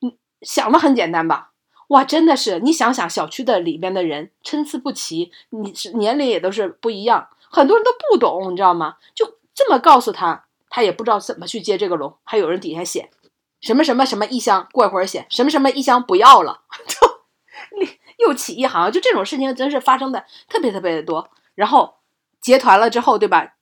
[0.00, 0.12] 嗯
[0.42, 1.50] 想的很简单吧？
[1.88, 8.96] 哇，真的是，你想想小区的里边的人参差不齐，你是年龄也都是不一样，很多人都不懂，你知道吗？
[9.14, 9.36] 就。
[9.58, 12.14] 这么告诉他，他也不知道怎么去接这个龙。
[12.24, 13.10] 还有人底下写
[13.62, 18.92] 什么什么什么一箱，过一会儿写什么什么一箱不要了， 就你又起一行。
[18.92, 21.30] 就这种事情真是发生的特别特别的多。
[21.54, 21.94] 然后
[22.42, 23.54] 结团了之后，对吧？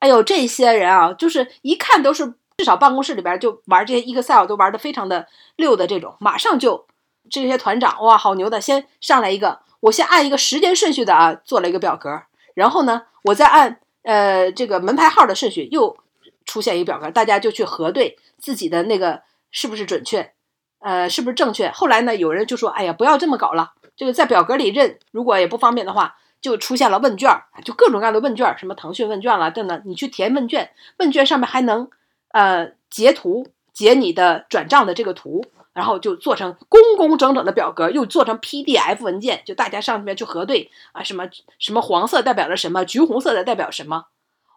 [0.00, 6.86] 哎呦，这些人啊，就是一看都是至少办公室里边就玩这些 Excel 都玩的非常的溜的这种，马上就
[7.30, 8.60] 这些团长哇，好牛的！
[8.60, 12.22] 先上来一个，我先按一个时间顺序的啊，做了一个表格，
[12.54, 13.80] 然后呢，我再按。
[14.08, 15.96] 呃，这个门牌号的顺序又
[16.44, 20.32] 出现一个表格，大家就去核对自己的那个是不是准确，
[20.78, 21.68] 呃，是不是正确。
[21.70, 27.28] 后来呢，有人就说：“哎呀，不要这么搞了，这个在表格里认，如果也不方便的话，就出现了问卷，
[27.64, 31.90] 就各种各样的问卷，什么腾讯问卷了等等，你去填问卷，问卷上面还能
[32.28, 35.44] 呃截图，截你的转账的这个图。”
[35.76, 44.06] 然后就做成工工整整的表格，又做成 PDF 文件，就大家上面去核对啊，什么什么黄色代表了什么，橘红色的代表什么？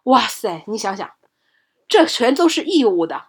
[0.04, 1.12] 哇塞，你想想，
[1.90, 3.24] 这全都是义务的，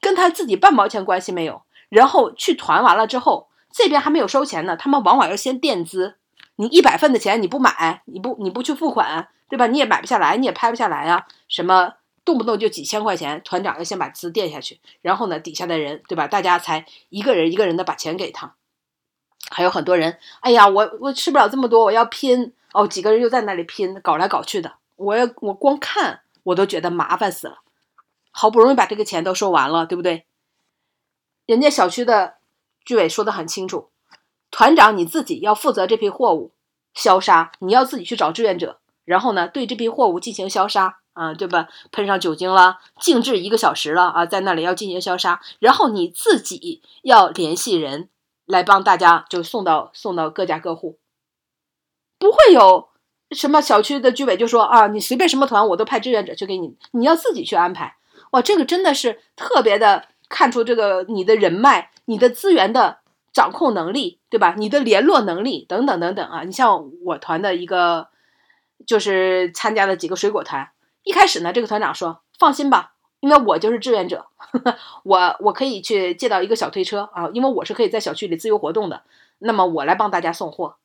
[0.00, 1.62] 跟他自己半毛钱关系没有。
[1.88, 6.14] 然后去团完了之后，这边还没有收钱呢，他们往往要先垫资。
[6.54, 9.66] 你一百份的钱你不买，你不你不去付款，对吧？
[9.66, 11.94] 你也买不下来，你也拍不下来啊，什么？
[12.24, 16.28] 动不动就几千块钱，团长要先把资垫下去，然后呢，底下的人，对吧？
[16.28, 18.54] 大家才一个人一个人的把钱给他。
[19.50, 22.86] 还有很多人，哎呀，我我吃不了这么多，我要拼哦。
[22.86, 27.58] 几个人又在那里拼，搞来搞去的，我要我光看我都觉得麻烦死了。
[28.30, 30.24] 好不容易把这个钱都收完了，对不对？
[31.44, 32.36] 人家小区的
[32.84, 33.90] 居委说的很清楚，
[34.50, 36.52] 团长你自己要负责这批货物
[36.94, 41.00] 消杀，你要自己去找志愿者，然后呢，对这批货物进行消杀。
[41.14, 41.68] 啊，对吧？
[41.90, 48.08] 喷上酒精了，静置一个小时了啊，在那里要进行消杀，然后你自己要联系人
[48.46, 50.98] 来帮大家，就送到送到各家各户，
[52.18, 52.88] 不会有
[53.30, 57.96] 什么小区的居委就说啊，你随便什么团我都派志愿者去给你，你要自己去安排。
[58.30, 63.00] 哇，这个真的是特别的看出这个你的人脉、你的资源的
[63.32, 64.54] 掌控能力，对吧？
[64.56, 66.42] 你的联络能力等等等等啊。
[66.42, 68.08] 你像我团的一个，
[68.86, 70.70] 就是参加的几个水果团。
[71.04, 74.26] 一开始呢，这个团长说：“放心吧，因为我就是志愿者，
[75.04, 79.02] 我我可以去借到一个小推车啊，因为我是可以在小区里自由活动的。
[79.38, 80.76] 那么我来帮大家送货。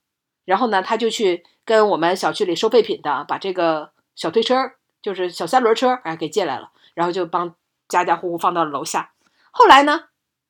[0.45, 7.53] 然后呢，他就去跟我们小区里收废品的，把这个小推车，就是小三轮车，哎，给借来了，然后就帮
[7.89, 9.11] 家家户户放到了楼下。
[9.51, 10.05] 后来呢，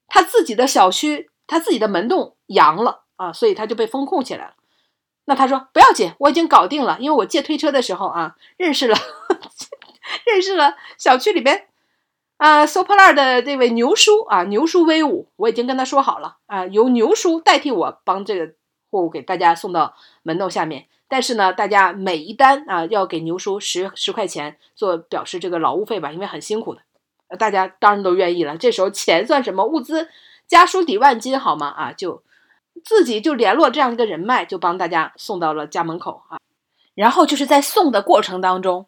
[0.08, 4.54] 他自己的小区，他自己的门洞阳了啊，所以他就被封控起来了。
[5.28, 8.98] 那他说不要紧，我已经搞定了，因为我借推车的时候啊，认识了。
[10.26, 11.68] ”认识了小区里边
[12.38, 18.54] 啊收破烂的这位牛叔啊，牛叔威武，我已经跟他说好了啊，由牛叔代替我帮这个
[18.90, 20.88] 货物给大家送到门洞下面。
[21.10, 26.82] 但是呢，大家每一单啊要给牛叔十十块钱做表示这个劳务费吧，因为很辛苦的。
[27.38, 28.58] 大家当然都愿意了。
[28.58, 29.66] 这时候钱算什么？
[29.66, 30.08] 物资
[30.48, 31.68] 家书抵万金，好吗？
[31.68, 32.24] 啊，就
[32.84, 36.38] 自己就联络这样一个人脉，就帮大家送到了家门口啊。
[36.96, 38.88] 然后就是在送的过程当中。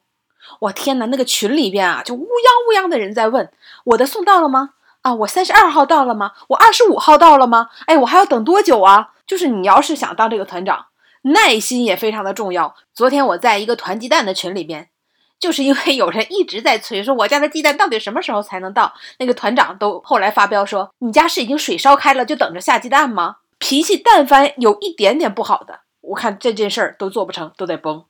[0.61, 3.51] 我天哪，那个群里边啊，就乌泱乌泱的人在问
[3.83, 4.71] 我的送到了吗？
[5.01, 6.31] 啊，我三十二号到了吗？
[6.47, 7.69] 我二十五号到了吗？
[7.85, 9.11] 哎，我还要等多久啊？
[9.27, 10.87] 就是你要是想当这个团长，
[11.21, 12.75] 耐心也非常的重要。
[12.93, 14.89] 昨天我在一个团鸡蛋的群里边，
[15.37, 23.37] 就是因为有人一直在催说我家的鸡蛋到底什么时候才能到，那个团长都后来发飙说你家是已经水烧开了就等着下鸡蛋吗？
[23.59, 28.05] 脾气但凡有一点点不好的，我看这件事儿都做不成，都得崩。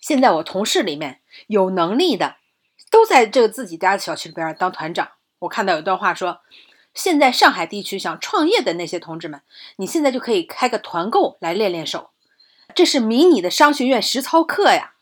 [0.00, 2.36] 现在我同事里面有能力的，
[2.90, 5.10] 都在这个自己家的小区里边当团长。
[5.40, 6.40] 我看到有段话说，
[6.94, 9.42] 现在上海地区想创业的那些同志们，
[9.76, 12.10] 你现在就可以开个团购来练练手，
[12.74, 14.94] 这是迷你的商学院实操课呀，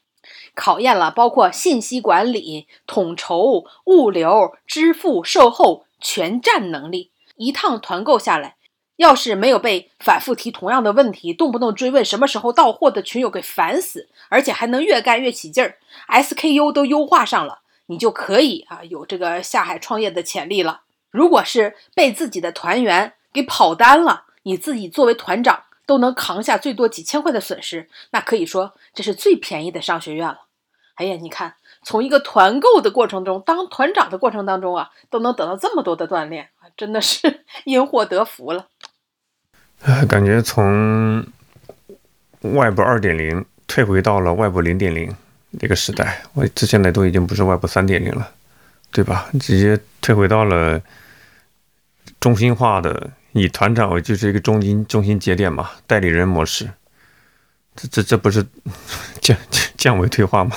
[0.57, 7.13] 考验了包括信息管理、统筹、物流、支付、售后全站能力。
[7.37, 8.57] 一趟团购下来，
[8.97, 15.79] 要是没有被反复提同样的问题、动不动追问什么时候到货的群友给烦死，而且还能越干越起劲儿
[16.09, 17.61] ，SKU 都优化上了。
[17.87, 20.83] 你就可以啊，有这个下海创业的潜力了。
[21.11, 30.43] 如果是被自己的团员给跑单了，你自己作为团长都能扛下最多几千块的损失，那可以说这是最便宜的商学院了。
[30.95, 38.69] 哎呀，你看，从一个团购的过程中，当团长的过程当中啊，都能得到这么多的锻炼啊，真的是 因祸得福了。
[40.09, 41.27] 感觉从
[42.41, 45.15] 外部二点零退回到了外部零点零。
[45.61, 48.29] 那个时代，我这现在都已经不是外部三点零了，
[48.91, 49.31] 对吧？
[49.39, 50.83] 直接退回到了
[52.19, 56.69] 中心化的，以团长为就是一个中心中心节点嘛，代理人模式。
[57.77, 58.45] 这这这不是
[59.23, 59.37] 降
[59.77, 60.57] 降维退化吗？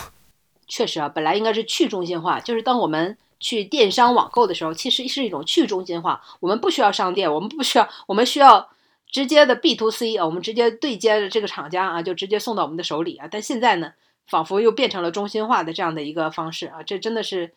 [0.67, 6.19] 确实啊，本来应该是去中心化，就是当我们去电商网购的时候，其实是一种去中心化。
[6.39, 8.67] 我们不需要商店，我们不需要，我们需要
[9.09, 13.27] 直接的 B to C 啊，我们直接对接的这个厂家啊，就直接送到我们的手里啊。
[13.29, 13.93] 但现在呢？
[14.29, 17.53] 仿佛又变成了中心化的这样的一个方式啊，这真的是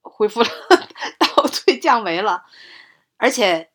[0.00, 0.48] 恢复了
[1.16, 2.44] 倒退降维了。
[3.18, 3.70] 而且，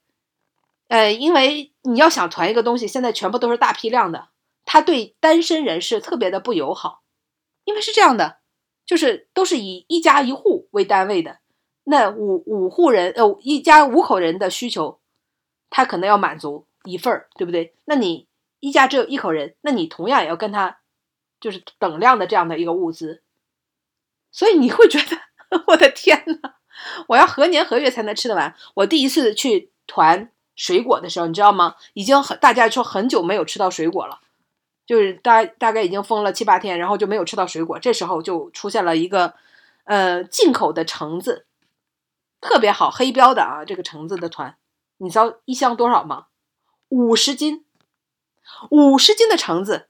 [0.89, 4.27] 呃，因为你要想团一个东西，现在全部都是大批量的，
[4.65, 7.01] 它对单身人士特别的不友好。
[7.63, 8.39] 因为是这样的，
[8.85, 11.39] 就是都是以一家一户为单位的，
[11.85, 14.99] 那五五户人呃一家五口人的需求，
[15.69, 17.73] 他可能要满足一份儿，对不对？
[17.85, 18.27] 那你
[18.59, 20.79] 一家只有一口人，那你同样也要跟他。
[21.39, 23.21] 就是等量的这样的一个物资，
[24.31, 25.21] 所以你会觉得
[25.67, 26.55] 我的天呐，
[27.09, 28.55] 我要何年何月才能吃得完？
[28.73, 31.75] 我第一次去团水果的时候，你知道吗？
[31.93, 34.19] 已经很大家说很久没有吃到水果了，
[34.87, 37.77] 就是大大概已经封了七八天，然后就没有吃到水果。
[37.77, 39.35] 这时候就出现了一个
[39.83, 41.45] 呃进口的橙子，
[42.41, 44.57] 特别好，黑标的啊，这个橙子的团，
[44.97, 46.25] 你知道一箱多少吗？
[46.89, 47.65] 五十斤，
[48.69, 49.87] 五十斤的橙子。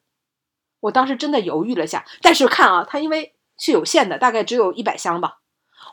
[0.79, 5.39] 我当时真的犹豫了下，但是看啊，它因为是有限的，大概只有一百箱吧。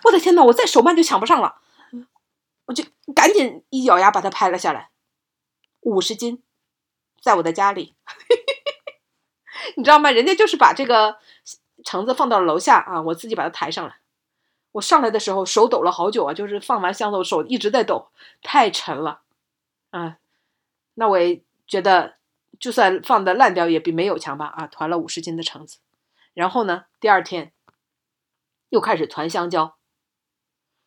[0.04, 1.56] 我的天呐，我再手慢就抢不上了，
[2.66, 4.90] 我就赶紧一咬牙把它拍了下来。
[5.80, 6.42] 五十斤，
[7.20, 7.94] 在我的家里，
[9.76, 10.10] 你知道吗？
[10.10, 11.18] 人家就是把这个
[11.84, 13.96] 橙子放到了楼下啊，我自己把它抬上来。
[14.72, 18.10] 我上来的时候手抖了好久啊，就是放完箱子我手一直在抖，
[18.42, 19.22] 太沉了
[19.90, 20.18] 啊。
[20.94, 22.14] 那我也觉得。
[22.60, 24.66] 就算放的烂掉也比没有强吧啊！
[24.68, 25.80] 团了五十斤的橙子，
[26.32, 27.52] 然后呢，第二天
[28.68, 29.76] 又开始团香蕉，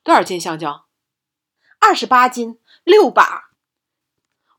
[0.02, 0.88] 多少斤香蕉？
[1.78, 3.52] 二十八斤，六把！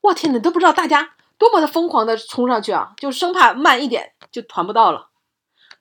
[0.03, 5.09] 我天哪，都不知道大家多么的疯狂的冲上去啊，就生怕慢一点就团不到了。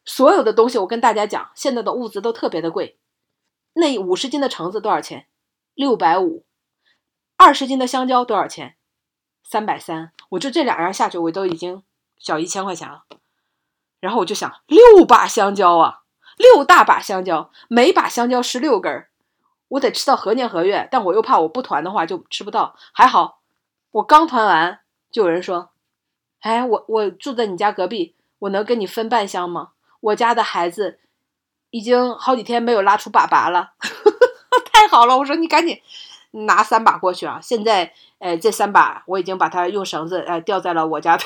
[0.06, 2.98] 所有的东西我跟大家讲，现在的物资都特别的贵。
[3.74, 5.28] 那五十斤的橙子多少钱？
[5.74, 6.46] 六百五。
[7.36, 8.78] 二十斤的香蕉多少钱？
[9.50, 11.82] 三百三，我就这两样下去，我都已经
[12.20, 13.06] 小一千块钱了。
[14.02, 16.02] 然后我就想，六把香蕉啊，
[16.36, 19.08] 六大把香蕉，每把香蕉十六根儿，
[19.70, 20.90] 我得吃到何年何月？
[20.92, 22.76] 但我又怕我不团的话就吃不到。
[22.92, 23.40] 还好，
[23.92, 25.70] 我刚团完，就有人说
[26.44, 29.70] ：“哎，我我住在你家隔壁，我能跟你分半箱吗？
[30.02, 31.00] 我家的孩子
[31.70, 33.72] 已经好几天没有拉出粑粑了。
[34.74, 35.82] ”太好了，我说你赶紧。
[36.32, 37.40] 拿三把过去啊！
[37.42, 41.24] 现在，呃，这三把我已经把它用绳子，呃，吊在了我家的，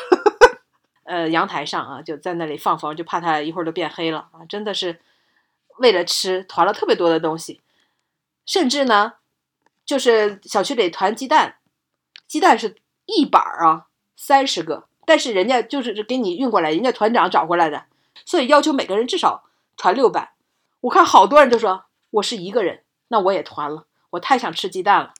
[1.03, 4.45] 呃，阳台上啊，就在那里放风，就怕它一会儿都变黑了啊！
[4.47, 4.99] 真的是
[5.77, 7.59] 为了吃团了特别多的东西，
[8.45, 9.13] 甚至呢，
[9.85, 11.57] 就是小区里团鸡蛋，
[12.27, 17.85] 鸡蛋是一板啊，三十个，但是人家就是给你运过来，人家团长找过来的，
[18.25, 19.43] 所以要求每个人至少
[19.75, 20.29] 团六板。
[20.81, 23.86] 我看好多人都说我是一个人，那我也团了。
[24.12, 25.14] 我太想吃鸡蛋了，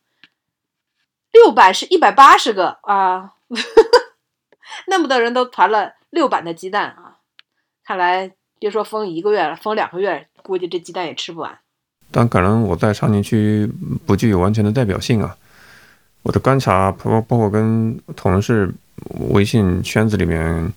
[1.32, 3.34] 六板是一百八十个啊，
[4.88, 7.18] 那么多人都团了六板的鸡蛋啊，
[7.86, 11.58] 看来别说封一个月了，封两个月，估计这鸡蛋也吃不完。
[12.12, 13.66] 但可能我在长宁区
[14.06, 15.38] 不具有完全的代表性啊，
[16.24, 18.70] 我的观察包包括跟同事
[19.30, 20.74] 微信圈子里面，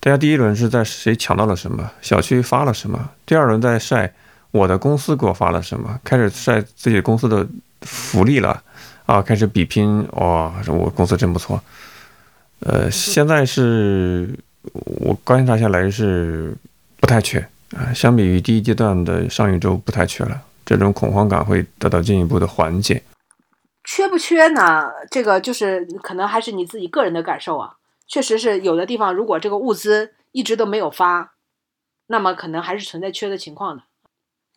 [0.00, 4.12] 大家第一轮是在谁抢到了什么，小区发了什么，第二轮在晒。
[4.50, 6.00] 我的公司给我发了什么？
[6.02, 7.46] 开始晒自己公司的
[7.82, 8.62] 福利了
[9.06, 9.20] 啊！
[9.20, 10.52] 开始比拼哇！
[10.66, 11.62] 我公司真不错。
[12.60, 14.34] 呃，现在是
[14.72, 16.54] 我观察下来是
[16.98, 17.38] 不太缺，
[17.76, 23.02] 啊，相比于第一阶段的上一周不太缺了，这种恐慌感会得到进一步的缓解。
[23.84, 24.90] 缺不缺呢？
[25.10, 27.74] 这个就是可能还是你自己个人的感受啊。
[28.06, 31.32] 确实是有的地方，如果这个物资一直都没有发，
[32.06, 33.82] 那么可能还是存在缺的情况的。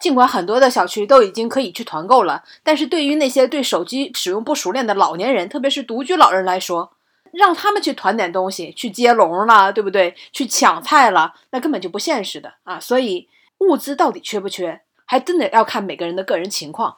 [0.01, 6.91] 尽管很多的小区都已经可以去团购了，但是对于那些对手机使用不熟练的老年人，特别是独居老人来说，
[7.31, 10.15] 让他们去团点东西、去接龙了，对不对？
[10.33, 12.79] 去抢菜了，那根本就不现实的啊！
[12.79, 13.29] 所以
[13.59, 16.97] 物资到底缺不缺，还真的要看每个人的个人情况。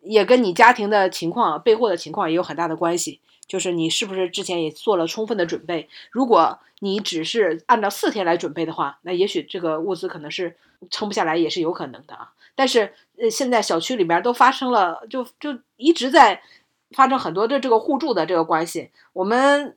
[0.00, 5.88] 也跟你家庭的情况、备货的情况也有很大的关系，就是你是不是之前也做了充分的准备。
[6.12, 10.56] 如果你只是按照四天来准备的话，那也许这个物资可能是
[10.90, 12.32] 撑不下来，也是有可能的啊。
[12.54, 16.42] 但是呃，现在小区里面都发生了，就就一直在
[16.94, 18.90] 发生很多的这个互助的这个关系。
[19.12, 19.76] 我们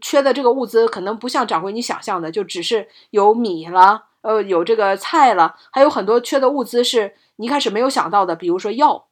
[0.00, 9.06] 缺的这个物资可能不像掌柜你想象的，就只是有米了，呃，有这个菜了，还有很多缺的物资是你一开始没有想到的，比如说药。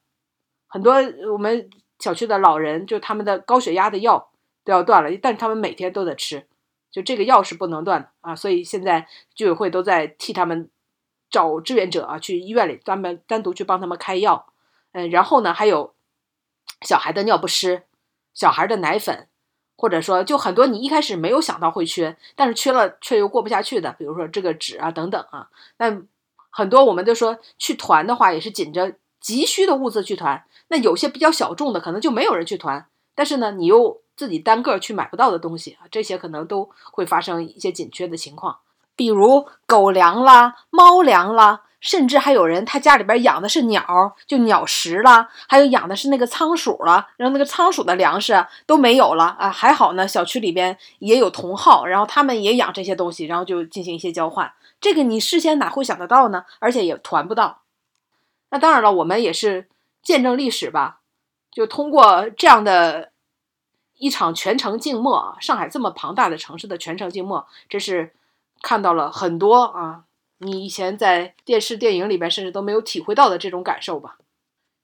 [0.67, 0.95] 很多
[1.33, 1.69] 我们
[2.03, 4.33] 小区的老人，就他们的高血压的药
[4.65, 6.49] 都要断了，但是他们每天都在吃，
[6.91, 8.35] 就这个药是不能断的啊。
[8.35, 10.69] 所以现在居委会都在替他们
[11.31, 14.47] 找志愿者啊，去医院里专门单独去帮他们开药。
[14.91, 15.95] 嗯，然后呢，还有
[16.81, 17.85] 小孩的尿不湿、
[18.35, 19.29] 小孩的奶粉，
[19.77, 25.49] 或者说就很多你一开始没有想到会缺，但是缺了却又过不下去的，比如说这个纸啊等等啊。
[25.77, 26.03] 那
[26.51, 30.45] 很多我们都说去团的话，也是紧着急需的物资去团。
[30.73, 38.57] 那有些比较小众的，可能就没有人去团，但是呢，你又自己单个去买不到的东西啊，这些可能都会发生一些紧缺的情况，
[38.97, 54.51] 比如狗粮啦、猫粮啦，甚至还有人他家里边养的是鸟，就鸟食啦，还有养的是那个仓鼠了，然后那个仓鼠的粮食都没有了啊，还好呢，小区里边也有同号，然后他们也养这些东西，然后就进行一些交换，
[54.81, 56.47] 这个你事先哪会想得到呢？
[56.61, 57.61] 而且也团不到。
[58.49, 59.69] 那当然了，我们也是。
[60.03, 61.01] 见证历史吧，
[61.51, 63.13] 就通过这样的
[63.99, 68.13] 一场全城静默啊，上海这么庞大的城市的全城静默，这是
[68.61, 70.05] 看到了很多啊，
[70.39, 74.19] 你以前在电视电影里边甚至都没有体会到的这种感受吧。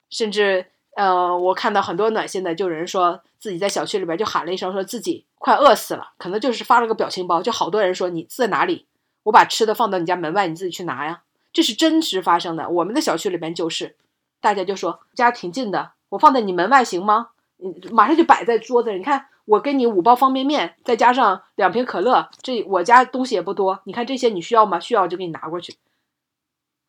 [0.08, 0.66] 甚至
[0.96, 8.86] 呃，我看到很多暖心的，就有人说自己在小区里边就喊了一声，说自己快饿死了，可能就是发了个表情包，就好多人说你在哪里，
[9.24, 11.22] 我把吃的放到你家门外，你自己去拿呀。
[11.52, 13.96] 这是真实发生的，我们的小区里边就是。
[14.40, 17.30] 大家就说家挺近的，我放在你门外行吗？
[17.58, 18.98] 嗯，马上就摆在桌子上。
[18.98, 22.28] 你看，我给你五包方便面，再加上两瓶可乐。
[22.40, 24.78] 这我家东西也不多，你看这些你需要吗？
[24.78, 25.76] 需要就给你拿过去。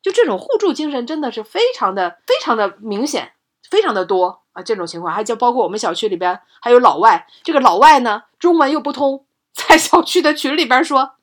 [0.00, 3.32] 就这种互助精神真的是非常的、非常的明显，
[3.68, 4.62] 非常的多啊！
[4.62, 11.16] 这种情况还就包括我们小区里边还有老外，这个老外呢中文又不通，在小区的群里边说，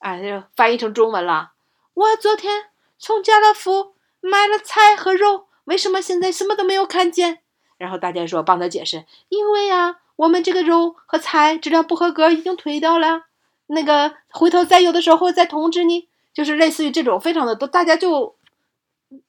[0.00, 1.52] 哎，就翻译成中文了。
[1.94, 3.94] 我昨天从家乐福。
[4.20, 7.40] 买了菜和肉，为什么现在什么都没有看见？
[7.76, 13.26] 然后大家说帮他解释，因为呀，我们这个肉和菜质量不合格，已经退掉了。
[13.68, 18.34] 那个回头再有的时候再通知你，就是类似于这种非常的多，大家就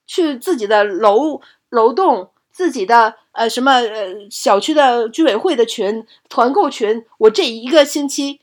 [0.07, 8.41] 去自己的楼楼栋、自己的呃什么呃小区的居委会的群、团购群，我这一个星期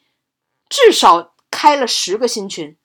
[0.69, 2.77] 至少开了十个新群，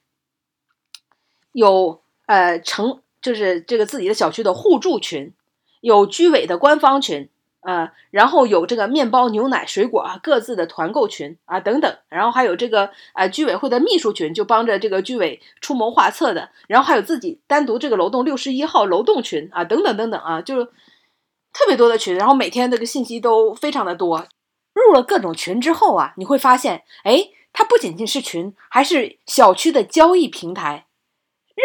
[1.52, 3.04] 有呃成。
[3.22, 5.34] 就是这个自己的小区的互助群，
[5.82, 7.30] 有居委的官方群
[7.62, 24.28] 啊，然后有这个面包、牛奶、水果啊各自的团购群啊等等，然后还有这个呃居委会的秘书群，就帮着这个居委出谋划策的，然后还有自己单独这个楼栋六十一号楼栋群啊等等等等啊，就特别多的群，然后每天这个信息都非常的多。
[24.74, 30.86] 入了各种群之后啊，你会发现，哎，它不仅仅是群，还是小区的交易平台。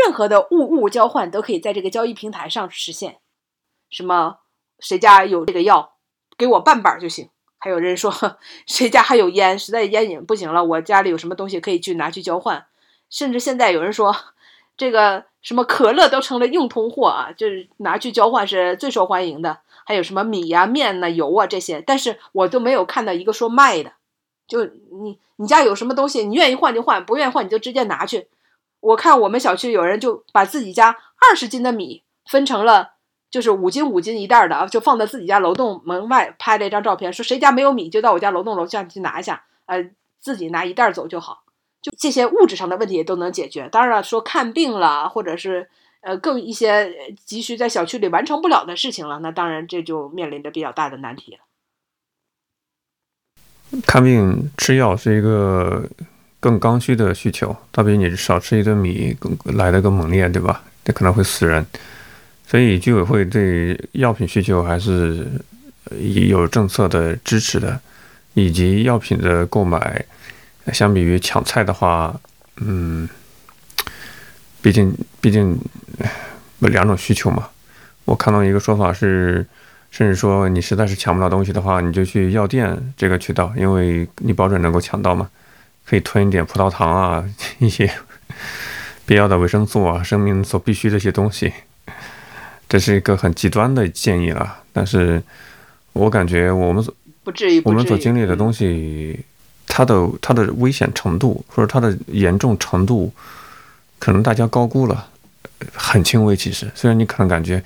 [0.05, 3.19] 任何的物物交换都可以在这个交易平台上实现。
[3.89, 4.39] 什么？
[4.79, 5.95] 谁家有这个药，
[6.37, 7.31] 给我半板就行。
[7.59, 8.13] 还有人说，
[8.69, 12.67] 谁家还有烟，实在烟瘾不行了，我家里有什么东西可以去拿去交换。
[13.09, 14.15] 甚至现在有人说，
[14.77, 19.61] 这个什么可乐都成了硬通货啊，就是拿去交换是最受欢迎的。
[19.87, 23.93] 还有什么米呀、面呐、油啊这些，但是我都没有看到一个说卖的。
[24.47, 28.29] 就你你家有什么东西，你愿意换就换，不愿意换你就直接拿去。
[28.87, 30.97] 我看我们小区有人就把自己家
[31.29, 32.93] 二十斤的米分成了，
[33.29, 41.43] 就是五斤五斤一袋的啊，就放在自己家楼栋门外拍了一张照片，说谁家没有米就到我家楼栋楼下去拿一下，呃，自己拿一袋走就好，
[41.83, 43.69] 就这些物质上的问题也都能解决。
[43.69, 45.69] 当然了，说看病了，或者是
[46.03, 51.39] 呃更一些急需在小区里完成不了的事情了，那当然这就面临着比较大的难题了。
[53.85, 55.89] 看病吃药是一个。
[56.47, 60.63] 更刚需的需求，它比你少吃一顿米更来的更猛烈，对吧？
[60.85, 61.67] 这可能会死人。
[62.47, 65.27] 所以居委会对药品需求还是
[66.29, 67.81] 有政策的支持的，
[68.35, 70.05] 以及药品的购买，
[70.73, 72.15] 相比于抢菜的话，
[72.59, 73.09] 嗯，
[74.63, 75.59] 毕竟毕竟
[76.61, 77.49] 两种需求嘛。
[78.05, 79.45] 我看到一个说法是，
[79.91, 85.29] 甚至说你实在是抢不到东西的话，你就去药店这个渠道，因为你保准能够抢到嘛，
[85.89, 87.25] 可以吞一点葡萄糖啊，
[87.59, 87.91] 一些
[89.07, 91.53] 必要的维生素啊，生命所必需的一些东西。
[92.69, 95.23] 这是一个很极端的建议了，但是
[95.93, 99.21] 我感觉我们所不至于，我们所经历的东西，
[99.69, 103.13] 它的它的危险程度或者它的严重程度，
[104.01, 105.07] 可能大家高估了，
[105.73, 106.35] 很轻微。
[106.35, 107.63] 其实，虽然你可能感觉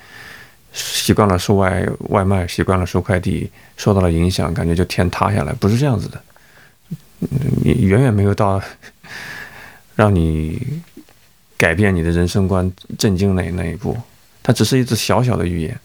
[0.71, 6.21] 习惯了收外外卖，习惯了收快递，受到了影响，感觉就天塌下来，不是这样子的。
[7.63, 8.61] 你远远没有到
[9.95, 10.81] 让你
[11.57, 13.97] 改变你的人生观、震惊那那一步。
[14.43, 15.79] 它只是一只小小的预言，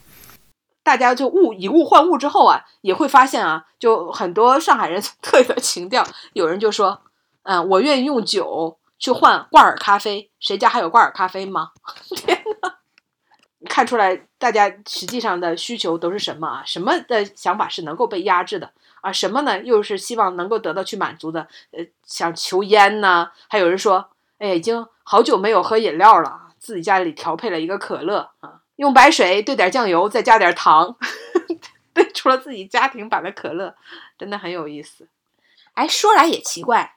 [0.83, 6.03] 大家就物以物换物之后啊，也会发现啊，就很多上海人特有的情调。
[6.33, 7.03] 有人就说，
[7.43, 11.73] 嗯，我愿意用酒去换挂耳咖啡，谁家还有挂耳咖啡吗？
[12.17, 12.77] 天哪！
[13.69, 16.63] 看出来大家实际上的需求都是什么啊？
[16.65, 18.73] 什么的想法是能够被压制的
[19.03, 19.13] 啊？
[19.13, 19.63] 什么呢？
[19.63, 21.49] 又是希望能够得到去满足的？
[21.73, 23.31] 呃，想求烟呢？
[23.49, 26.43] 还有人说，哎，已经好久没有喝饮料了。
[26.59, 30.97] 自己家里调配了一个可乐啊，用白水兑点酱油，再加点糖，
[31.95, 33.77] 兑出了自己家庭版的可乐，
[34.19, 35.07] 真的很有意思。
[35.75, 36.97] 哎，说来也奇怪，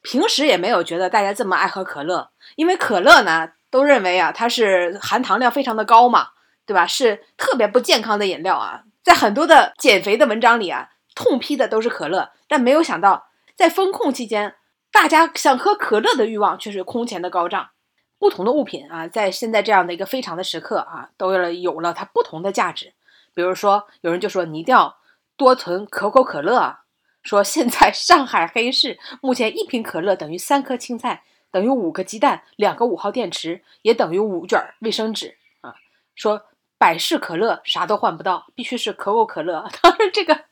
[0.00, 6.28] 平时也没有觉得大家这么爱喝可乐，因为可乐呢，都认为啊，它是含糖量非常的高嘛，
[6.64, 6.86] 对吧？
[6.86, 14.56] 是特别不健康的饮料啊，在很多的减肥的文章里啊，痛批的都是可乐，但没有想到，在风控期间，
[14.90, 17.70] 大家想喝可乐的欲望却是空前的高涨。
[18.18, 22.94] 不同的物品啊，在现在这样的一个非常的时刻啊，都有了有了它不同的价值。
[23.34, 24.96] 比如说，有人就说你一定要
[25.36, 26.80] 多囤可口可乐啊。
[27.22, 35.74] 说现在上海黑市目前一瓶可乐等于三颗青菜，等于五个鸡蛋，两个五号电池，也等于五卷卫生纸啊。
[36.14, 36.46] 说
[36.78, 39.68] 百事可乐啥都换不到，必须是可口可乐。
[39.82, 40.44] 当然这个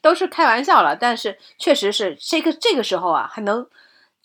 [0.00, 3.66] 都是开玩笑了，但是确实是这个这个时候啊，还能。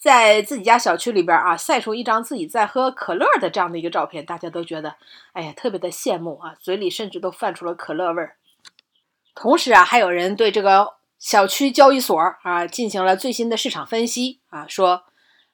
[0.02, 4.95] 在自己家小区里边啊，晒出一张自己在喝可乐的这样的一个照片，大家都觉得，
[5.34, 8.38] 哎呀，特别的羡慕啊，嘴里甚至都泛出了可乐味儿。
[9.36, 15.04] 同时啊，还有人对这个小区交易所啊进行了最新的市场分析啊，说，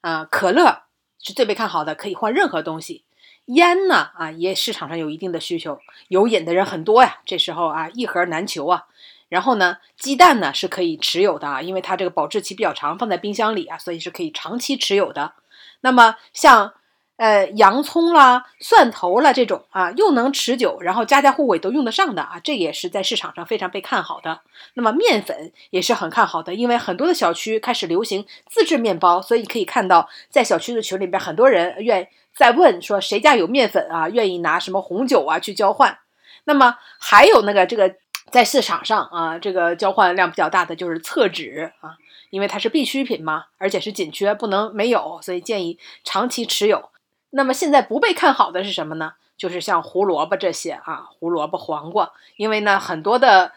[0.02, 0.84] 啊，可乐
[1.20, 3.04] 是最被看好的，可以换任何东西。
[3.46, 8.86] 烟呢啊，也市场上有一定的需求，有瘾的人很多呀，这时候啊，一盒难求啊。
[9.28, 15.34] 然后呢，鸡蛋呢是可以持有的啊，因为它这个保质期比较长，放在冰箱里啊，所以是可以长期持有的。
[15.82, 16.74] 那么像
[17.18, 24.42] 呃洋葱啦、蒜头啦这种啊，又能持久，然后家家户户都用得上的啊，这也是在市场上非常被看好的。
[24.76, 35.98] 那么面粉也是很看好的，因为很多的小区开始流行自制面包，所以可以看到在小区的群里边，很多人愿在问说谁家有面粉啊，愿意拿什么红酒啊去交换。
[36.44, 37.96] 那么还有那个这个。
[38.32, 41.96] 在市场上啊，这个交换量比较大的就是厕纸啊，
[42.32, 46.90] 因为它是必需品嘛，而且是紧缺，不能没有，所以建议长期持有。
[47.30, 49.14] 那么现在不被看好的是什么呢？
[49.38, 53.54] 就是像胡萝卜这些啊，胡萝卜、黄瓜，因为呢很多的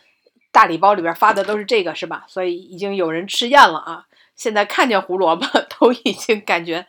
[0.52, 2.24] 大礼包里边发的都是这个，是吧？
[2.28, 4.06] 所以已经有人吃厌了啊。
[4.36, 5.46] 现在看见胡萝卜
[5.80, 6.86] 都已经感觉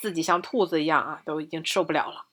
[0.00, 2.24] 自己像兔子一样啊，都已经受不了了。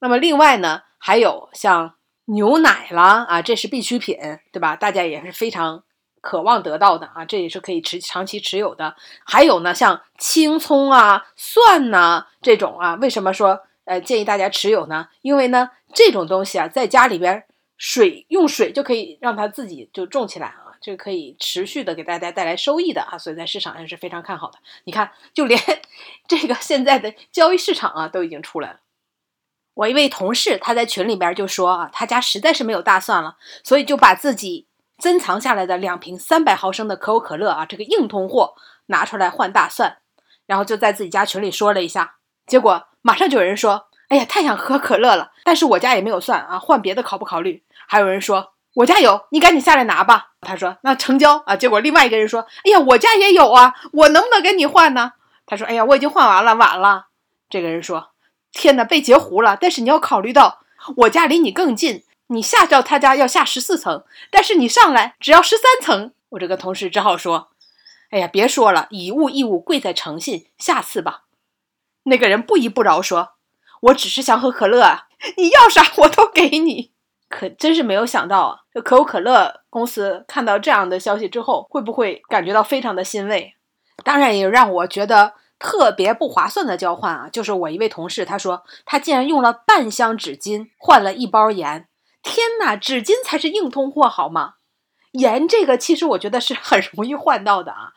[0.00, 1.94] 那么另外呢，还有像。
[2.32, 4.16] 牛奶啦啊，这是必需品，
[4.52, 4.74] 对吧？
[4.76, 5.82] 大家也是非常
[6.20, 8.96] 渴望得到的啊，这也是可以持长期持有的。
[9.24, 15.08] 还有呢，像青葱啊、蒜呐这种啊，为什么说呃建议大家持有呢？
[15.20, 17.44] 因为呢，这种东西啊，在家里边
[17.76, 24.58] 水用水就可以让它自己就种起来啊，这可以持续的给大家带来收益的啊，所以在市场上是非常看好的。
[24.84, 25.60] 你看，就连
[26.28, 28.78] 这个现在的交易市场啊，都已经出来了。
[29.74, 34.66] 我一位同事，他在群里边就说啊，他家实在是没有大蒜了，所以就把自己
[34.98, 38.54] 珍藏下来的两瓶三百毫升的可口可乐啊，这个硬通货
[38.86, 39.98] 拿出来换大蒜，
[40.46, 42.16] 然后就在自己家群里说了一下，
[42.46, 47.64] 结果马上就有人说，哎呀，太想喝可乐了，但是我家也没有蒜啊，换别的考不考虑？
[47.88, 50.32] 还有人说我家有，你赶紧下来拿吧。
[50.42, 51.56] 他说那成交啊。
[51.56, 55.12] 结果另外一个人说，哎呀，我家也有啊，我能不能跟你换呢？
[55.46, 57.06] 他说，哎呀，我已经换完了，晚了。
[57.48, 58.11] 这个人说。
[58.52, 59.56] 天哪，被截胡了！
[59.60, 60.60] 但是你要考虑到，
[60.98, 66.12] 我家离你更近，你下到他家要下十四层，但是你上来只要十三层。
[66.30, 67.48] 我这个同事只好说
[68.10, 71.24] ：“哎呀，别说了，以物易物，贵在诚信，下次吧。
[72.04, 73.30] 那个人不依不饶说
[73.80, 76.92] ：“我只是想喝可乐啊，你要啥我都给你。”
[77.28, 83.54] 可真是没有想到啊，这可口可乐公司看到这样的消息之后，会不会感觉到非常的欣慰？
[84.04, 91.86] 当然，也让我觉得特别不划算的交换啊，就是我一位同事，他说他竟然用了半箱纸巾换了一包盐。
[92.22, 94.54] 天哪，纸巾才是硬通货好吗？
[95.12, 97.92] 盐这个其实我觉得是很容易换到的啊。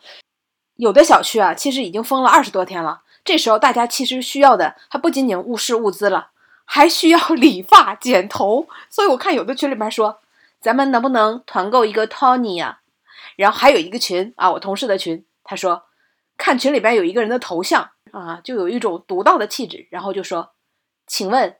[0.75, 6.29] 有的小区啊，其实已经封了二十多天了，这时候大家其实需要的还不仅仅物事物资了。
[6.67, 10.19] 还需要理发剪头，所以我看有的群里边说，
[10.59, 12.79] 咱们能不能团购一个 Tony 呀？
[13.35, 15.83] 然后还有一个群啊，我同事的群，他说
[16.37, 20.51] 看群里边有一个人的头像啊，就有一种独到的气质，然后就说，
[21.07, 21.55] 请问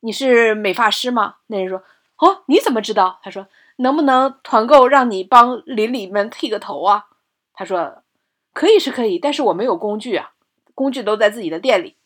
[0.00, 1.36] 你是美发师吗？
[1.46, 1.82] 那人说，
[2.18, 3.20] 哦，你怎么知道？
[3.22, 3.46] 他说
[3.76, 7.06] 能不能团购让你帮邻里们剃个头啊？
[7.52, 8.02] 他说
[8.52, 10.32] 可以是可以，但是我没有工具啊，
[10.74, 11.96] 工具都在自己的店里。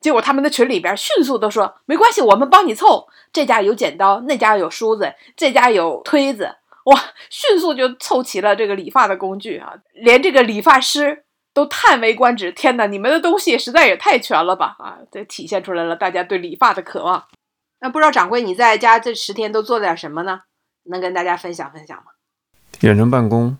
[0.00, 3.08] 结果他们的群里边迅速都说没关系，我们帮你凑。
[3.32, 6.56] 这家有剪刀，那家有梳子，这家有推子，
[6.86, 7.00] 哇，
[7.30, 9.74] 迅速就凑齐了这个理发的工具啊！
[9.94, 11.24] 连这个理发师
[11.54, 12.50] 都叹为观止。
[12.52, 14.76] 天哪，你们的东西实在也太全了吧！
[14.78, 17.24] 啊，这体现出来了大家对理发的渴望。
[17.80, 20.42] 那不知道掌柜你在家这十天都做了点什么呢？
[20.84, 22.04] 能跟大家分享分享吗？
[22.80, 23.56] 远程办公，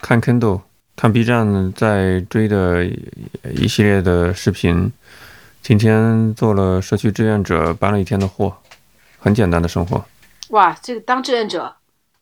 [0.00, 0.62] 看 Kindle，
[0.96, 2.84] 看 B 站在追的
[3.54, 4.92] 一系列的视频。
[5.62, 8.56] 今天做了社区志愿者，搬了一天的货，
[9.18, 10.04] 很简单的生活。
[10.50, 11.76] 哇，这个当志愿者，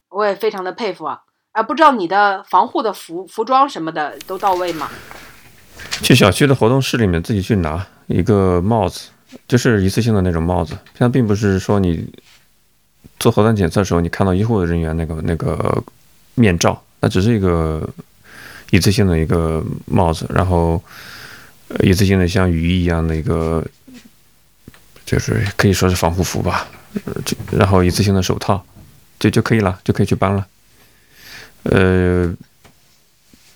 [0.09, 1.23] 我也非常的佩服啊！
[1.53, 4.89] 啊，不知道你的防护的服服装什么的都到位吗？
[6.03, 9.09] 去小区的活动室里面自己去拿一个帽子，
[9.49, 10.77] 就是一次性的那种帽子。
[10.95, 12.09] 它并不是说你
[13.19, 15.83] 做核酸检测的时候你看到医护人员那个那个
[16.35, 17.89] 面罩，那只是一个
[18.71, 20.83] 一次性的一个帽子，然后。
[21.85, 23.65] 一次性的像雨衣一样的一个，
[25.07, 26.67] 就是可以说是防护服吧，
[27.25, 28.61] 就然后一次性的手套，
[29.21, 30.45] 就就可以了，就可以去搬了。
[31.65, 32.35] 呃，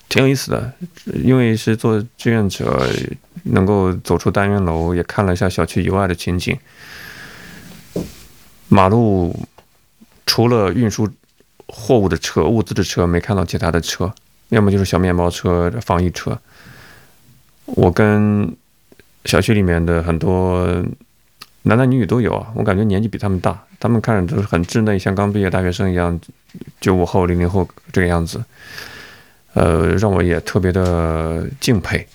[0.08, 0.72] 挺有意思的，
[1.12, 2.86] 因为是做志愿者，
[3.44, 6.56] 能够走出单元楼，也看了一下小区以外的情景。
[8.68, 9.34] 马路
[10.26, 11.08] 除了运输
[11.66, 14.12] 货物的车、物资的车，没看到其他的车，
[14.48, 16.38] 要么就是小面包车、防疫车。
[17.66, 18.54] 我跟
[19.24, 20.66] 小区里面的很多
[21.62, 26.18] 男男女女都有啊，我感觉年纪比他们大，他们看着都是很稚嫩，像刚毕业大学生一样，
[26.80, 28.42] 九五后、零零后这个样子，
[29.52, 32.08] 呃，让我也特别的敬佩。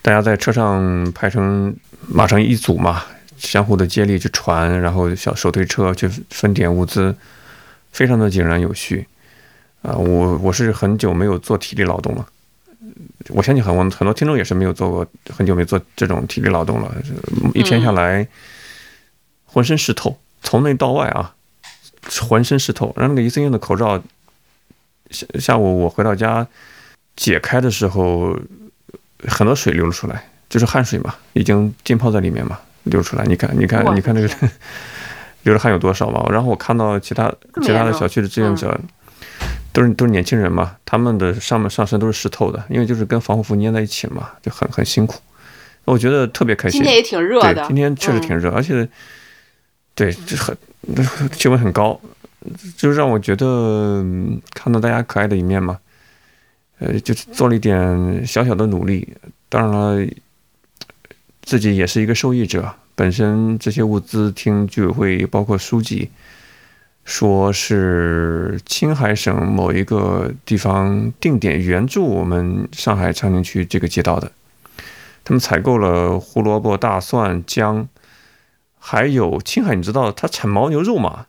[0.00, 1.76] 大家在车上排成
[2.08, 3.02] 马成一组嘛，
[3.36, 7.14] 相互的接力去传，然后小手推车去分点物资，
[7.92, 9.06] 非常的井然有序。
[9.82, 12.26] 啊，我我是很久没有做体力劳动了。
[13.28, 16.90] 我相信很多很多听众也是没有做过很久没做这种体力劳动了，
[17.52, 18.26] 一天下来
[19.44, 20.18] 浑身湿透，
[20.54, 21.34] 从内到外啊，
[22.28, 22.94] 浑身湿透。
[22.96, 24.00] 然后那个一次性的口罩，
[25.10, 26.46] 下下午我回到家
[27.16, 28.38] 解开的时候，
[29.26, 33.24] 很多水流了出来，就是汗水嘛，已经浸泡在里面嘛，流出来。
[33.24, 34.28] 你看，你看，你看那个
[35.42, 36.24] 流的汗有多少嘛？
[36.30, 37.28] 然后我看到其他
[37.60, 38.78] 其他的小区的志愿者。
[39.72, 45.20] 都是都是年轻人嘛，他们的上面上身都是湿透的，因为就是跟防护服粘在一起嘛，就很很辛苦。
[45.84, 46.78] 我觉得特别开心。
[46.80, 48.88] 今天也挺热的，今天确实挺热，而且
[49.94, 50.56] 对，这很
[51.30, 52.00] 气温很高，
[52.76, 54.04] 就让我觉得
[54.52, 55.78] 看到大家可爱的一面嘛。
[56.78, 59.16] 呃，就是做了一点小小的努力，
[59.48, 60.06] 当然了，
[61.42, 62.74] 自己也是一个受益者。
[62.94, 66.10] 本身这些物资听居委会包括书记。
[67.06, 74.32] 说是青海省某一个地方定点援助我们上海长宁区这个街道的，
[75.22, 77.86] 他们采购了胡萝卜、大蒜、姜，
[78.86, 81.26] 还有青海，你知道它产牦牛肉吗？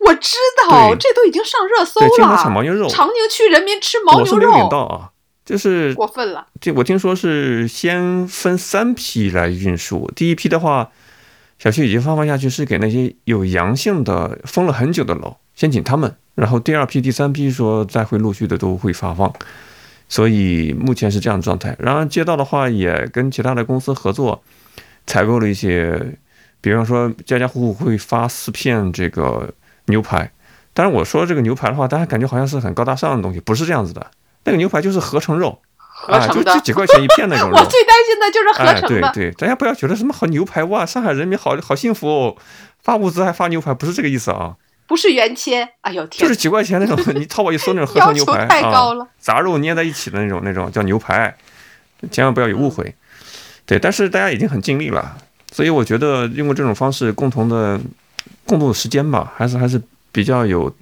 [0.00, 0.36] 我知
[0.68, 2.08] 道，这都已经上热搜了。
[2.10, 4.20] 青海产牦牛肉，长宁区人民吃牦牛肉。
[4.20, 5.10] 我是没有领到啊，
[5.46, 6.46] 就是过分了。
[6.60, 10.90] 这我听说是先分三批来运输，第一批的话。
[11.60, 16.14] 小区已经发放下去，是给那些有阳性的封了很久的楼，先请他们。
[16.36, 19.32] 然后第二批、第三批说再会陆续的都会发放，
[20.08, 21.74] 所以目前是这样状态。
[21.80, 24.40] 然后街道的话也跟其他的公司合作，
[25.08, 26.00] 采购了一些，
[26.60, 29.52] 比方说家家户户会发四片这个
[29.86, 30.30] 牛排。
[30.72, 34.06] 但是我说这个牛排的话，大家感觉好像是很高大上的东西，不是这样子的。
[34.44, 35.60] 那个牛排就是合成肉。
[36.06, 37.56] 啊，就就几块钱一片那种肉。
[37.58, 39.10] 我最担心的就是合成的。
[39.12, 42.36] 对对，大家不要觉得什么好牛排哇，上海人民好好幸福哦，
[42.80, 44.54] 发物资还发牛排，不是这个意思啊。
[44.86, 45.68] 不是原切。
[45.80, 51.36] 哎呦天，就是几块钱那种， 你淘宝一搜那种合成牛排太高了啊，杂肉捏在一起的那种，那种叫牛排，
[52.12, 52.94] 千万不要有误会。
[53.68, 55.16] 对，但是大家已经很尽力了，
[55.52, 57.78] 所以我觉得用过这种方式，共同的
[58.46, 60.74] 共度时间吧，还是还是比较有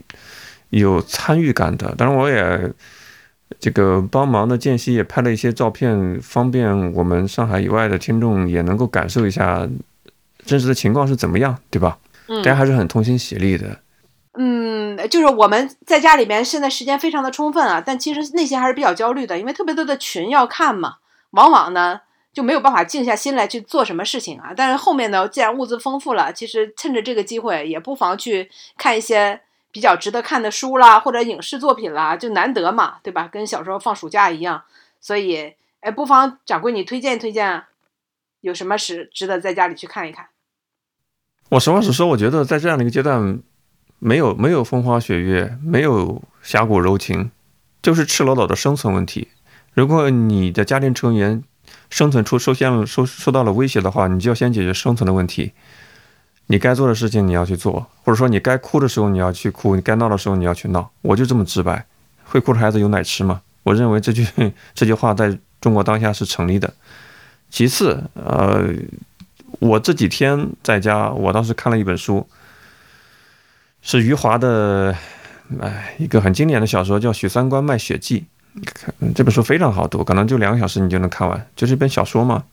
[0.71, 1.93] 有参与感的。
[1.99, 2.73] 当然，我也
[3.59, 9.69] 这个帮忙的间隙也拍了一些照片，方便我们上海以外的听众也能够感受一下
[10.45, 11.99] 真实的情况是怎么样，对吧？
[12.29, 13.79] 嗯大家还是很同心协力的。
[14.39, 20.97] 嗯，就是我们在家里面现在时间非常的充分啊，但其实内心还是比较焦虑的，因为特别多的群要看嘛，
[21.31, 22.01] 往往呢
[22.37, 24.53] 就没有办法静下心来去做什么事情啊。
[24.55, 29.41] 但是后面呢，既然物资丰富了，其实趁着这个机会，也不妨去看一些
[29.73, 33.27] 比较值得看的书啦，或者影视作品啦，就难得嘛，对吧？
[33.33, 34.63] 跟小时候放暑假一样，
[35.01, 37.65] 所以哎，不妨掌柜你推荐推荐，
[38.43, 40.27] 有什么是值得在家里去看一看？
[41.49, 43.41] 我实话实说，我觉得在这样的一个阶段，
[43.99, 47.31] 没有没有风花雪月，没有侠骨柔情，
[47.81, 49.29] 就是赤裸裸的生存问题。
[49.73, 51.43] 如果你的家庭成员
[51.91, 55.53] 生存出受限了受受到了威胁的话，你就要先解决生存的问题。
[56.49, 60.91] 你该做的事情你要去做，或者说你该哭的时候你要去哭，你该闹的时候你要去闹。
[61.03, 61.85] 我就这么直白。
[62.25, 63.41] 会哭的孩子有奶吃吗？
[63.63, 64.27] 我认为这句
[64.75, 66.73] 这句话在中国当下是成立的。
[67.51, 68.69] 其次，呃，
[69.61, 72.29] 我这几天在家，我当时看了一本书，
[73.83, 74.97] 是余华的，
[75.61, 78.21] 哎，一个很经典的小说，叫《许三观卖血记》。
[78.65, 82.45] 看这本书非常好读，可能就两个小时你就能看完，就是一本小说嘛。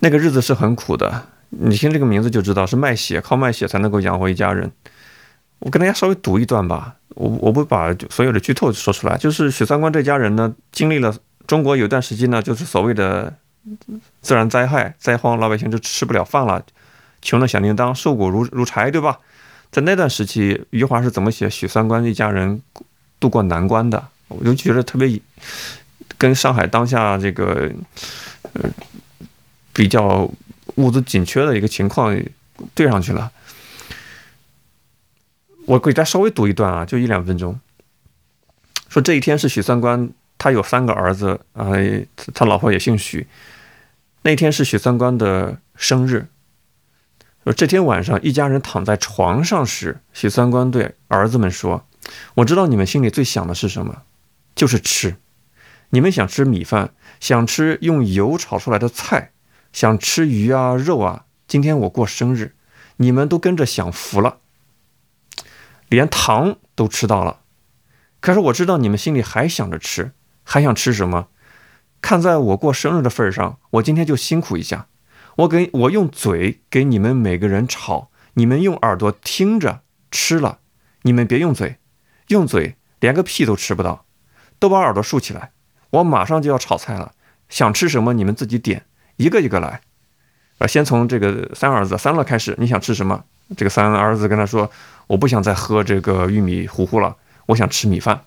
[0.00, 4.70] 那个日子是很苦的，你听这个名字就知道是卖血，靠卖血才能够养活一家人。
[5.58, 11.14] 我跟大家稍微读一段吧，我我不把所有的剧透说出来，就是许三观这家人呢，经历了
[11.46, 13.34] 中国有段时期呢，就是所谓的
[14.22, 16.64] 自然灾害、灾荒，老百姓就吃不了饭了，
[17.20, 19.18] 穷的响叮当，瘦骨如如柴，对吧？
[19.70, 22.62] 在那段时期，余华是怎么写许三观一家人
[23.20, 24.08] 渡过难关的？
[24.28, 25.20] 我就觉得特别
[26.16, 27.70] 跟上海当下这个
[28.54, 28.70] 呃
[29.72, 30.30] 比较
[30.76, 32.16] 物资紧缺的一个情况
[32.74, 33.30] 对上去了。
[35.66, 37.60] 我给大家稍微读一段啊，就一两分钟。
[38.88, 42.00] 说这一天是许三观，他有三个儿子啊、呃
[42.34, 43.26] 他老婆也姓许。
[44.22, 46.26] 那天是许三观的生日。
[47.44, 51.86] 说这天晚上，一家人躺在床上时，许三观对儿子们说
[52.34, 54.02] ：“我知道你们心里最想的是什么，
[54.54, 55.16] 就是吃。
[55.90, 59.32] 你们想吃米饭，想吃用油炒出来的菜，
[59.72, 61.24] 想吃鱼啊肉啊。
[61.46, 62.54] 今天我过生日，
[62.96, 64.38] 你们都跟着享福了，
[65.88, 67.40] 连糖都吃到了。
[68.20, 70.12] 可是我知道你们心里还想着吃，
[70.44, 71.28] 还想吃什么？
[72.00, 74.86] 看在我过生日的份上，我今天就辛苦一下。”
[75.36, 79.80] 我给我用嘴给你们每个人炒，你们用耳朵听着
[80.10, 80.58] 吃了，
[81.02, 81.78] 你们别用嘴，
[82.30, 84.04] 用嘴连个屁都吃不到，
[84.58, 85.50] 都把耳朵竖起来，
[85.90, 87.12] 我马上就要炒菜了，
[87.48, 88.84] 想吃什么你们自己点，
[89.16, 89.80] 一个一个来。
[90.58, 93.24] 啊，先从这个三儿子三乐开始，你想吃什么？
[93.56, 94.70] 这个三儿子跟他说，
[95.08, 97.16] 我不想再喝这个玉米糊糊了，
[97.46, 98.20] 我想吃米饭。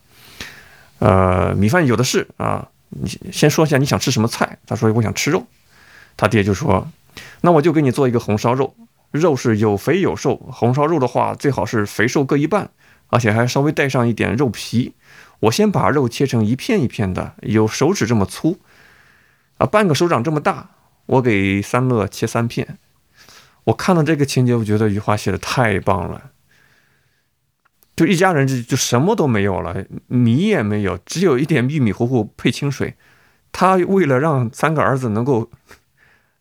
[0.99, 4.57] 呃，米饭有的是啊，你先说一下你想吃什么菜？
[4.65, 5.45] 他说我想吃肉。
[6.17, 6.87] 他爹就说
[7.41, 8.75] ：“那我就给你做一个红烧肉，
[9.11, 10.35] 肉是有肥有瘦。
[10.35, 12.69] 红烧肉的话，最好是肥瘦各一半，
[13.13, 14.93] 而且还稍微带上一点肉皮。
[15.41, 18.59] 我先把肉切成一片一片的，有手指这么粗，
[19.57, 20.71] 啊，半个手掌这么大。
[21.05, 22.77] 我给三乐切三片。
[23.65, 26.31] 我看到这个情节，我觉得余华写的太棒了。
[27.95, 32.95] 就一家人就就什么都没有了，米也没有，只有一点玉米糊糊配清水。
[33.51, 35.49] 他为了让三个儿子能够。”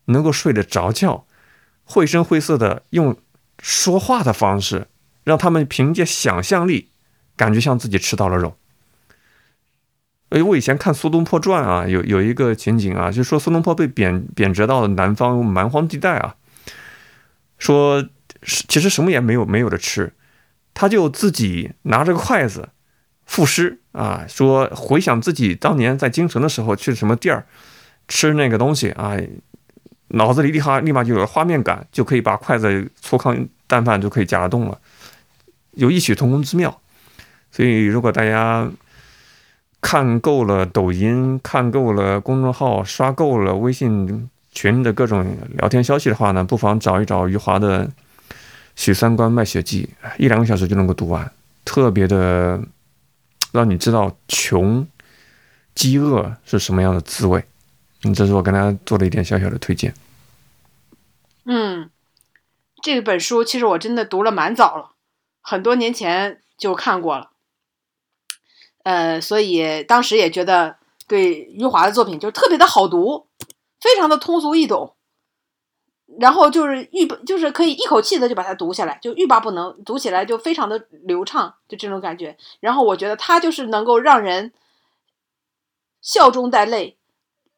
[0.07, 1.25] 能够睡得着觉，
[1.85, 3.15] 绘声绘色的用
[3.59, 4.87] 说话的方式，
[5.23, 6.89] 让他们凭借想象力，
[7.35, 8.57] 感觉像自己吃到了肉。
[10.29, 16.35] 哎，我以前看《苏东坡传》啊，有有一个情景啊，就是说苏东坡被贬贬谪到南方蛮荒地带啊，
[17.57, 18.03] 说
[18.41, 20.13] 其实什么也没有没有的吃，
[20.73, 22.69] 他就自己拿着个筷子
[23.25, 27.45] 赋诗啊，说回想自己当年在京城的时候去什么地儿
[28.07, 29.17] 吃那个东西啊。
[30.15, 34.79] 脑子里立哈立马就有了画面感，就可以把筷子粗糠淡饭就可以夹得动了，
[35.73, 36.81] 有异曲同工之妙。
[37.51, 38.71] 所以，如果大家
[39.79, 47.87] 看够了抖音，看够了公众号，刷够了微信群的各种聊天消息的话呢，不妨找一找余华的
[48.75, 51.31] 《许三观卖血记》，一两个小时就能够读完，
[51.63, 52.59] 特别的
[53.51, 54.87] 让你知道穷、
[55.75, 57.43] 饥饿是什么样的滋味。
[58.03, 59.93] 嗯，这是我跟大家做了一点小小的推荐。
[61.45, 61.89] 嗯，
[62.81, 64.92] 这本书其实我真的读了蛮早了，
[65.45, 67.31] 很多年前就看过了，
[68.83, 73.27] 呃，所以当时也觉得对余华的作品就特别的好读，
[73.81, 74.95] 非常的通俗易懂，
[76.17, 82.37] 然后就是欲就是可以一口气的就把它读下来，就欲罢不能，读起来就非常的流畅，就这种感觉。
[82.61, 84.53] 然后我觉得他就是能够让人
[86.01, 86.97] 笑中带泪，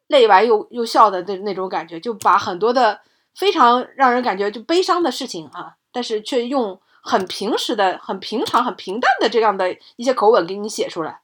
[0.08, 3.02] 泪完又又笑的那那种感觉，就把很多的
[3.36, 6.82] 非常让人感觉就悲伤的事情啊，但是却用。
[7.06, 11.20] 很平时的、很平常、很平淡的这样的一些口吻给你写出来，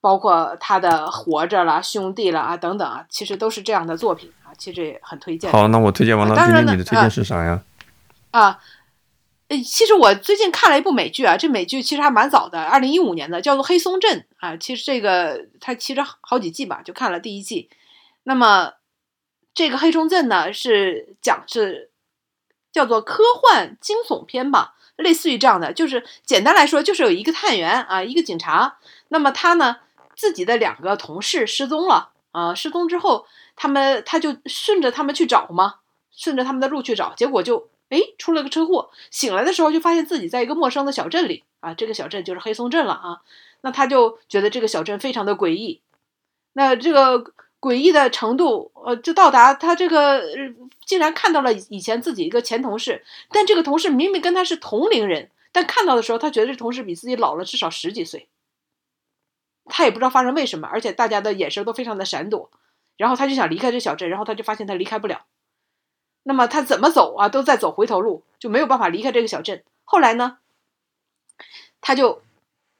[0.00, 5.50] 包括他的《活着》啦、《兄弟》啦啊等等啊，其实都是这样的作品啊，其实也很推荐。
[5.50, 7.60] 好，那我推荐完了，今天你的推荐是啥呀？
[8.30, 8.60] 啊，
[9.48, 14.56] 呃，其实我最近看了一部美剧啊，这美剧其实还蛮早的，二零一五年的，叫做《黑松镇》啊。
[14.56, 17.68] 其实这个它其实好几季吧，就看了第一季。
[18.22, 18.74] 那么
[19.54, 21.90] 这个《黑松镇》呢，是讲是。
[22.72, 29.76] 叫做科幻惊悚片吧，类似于这样的，就是简单来说，就是有一个探员啊，一个警察，那么他呢
[30.16, 35.76] 自己的两个同事失踪了啊，失踪之后，他们他就顺着他们去找嘛，
[36.10, 43.20] 顺着他们的路去找，结果就哎出了个车祸，醒来的时候就发现自己在一个陌生的小镇里啊，这个小镇就是黑松镇了啊，
[43.60, 45.82] 那他就觉得这个小镇非常的诡异，
[46.54, 47.32] 那这个。
[47.62, 50.20] 诡异的程度，呃，就到达他这个
[50.84, 58.26] 竟然看到了以前自己一个前同事，但这个同事明明跟他是同龄人，但看到的时候，他觉得这同事比自己老了至少十几岁。
[59.66, 62.50] 他也不知道发生为什么，而且大家的眼神都非常的闪躲，
[62.96, 65.24] 然后他就想离开这小镇，然后他就发现他离开不了。
[66.24, 69.62] 那么他怎么走啊，都在走回头路，就没有办法离开这个小镇。
[69.84, 70.38] 后来呢，
[71.80, 72.22] 他就。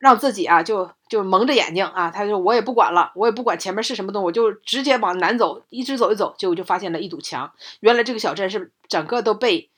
[0.02, 7.52] 让自己啊，就就蒙着眼睛啊，他说我也不管了，我也不管前面是什么东西，我就直接往南走，一直走一走，结果就发现了一堵墙。
[7.78, 9.70] 原来这个小镇是整个都被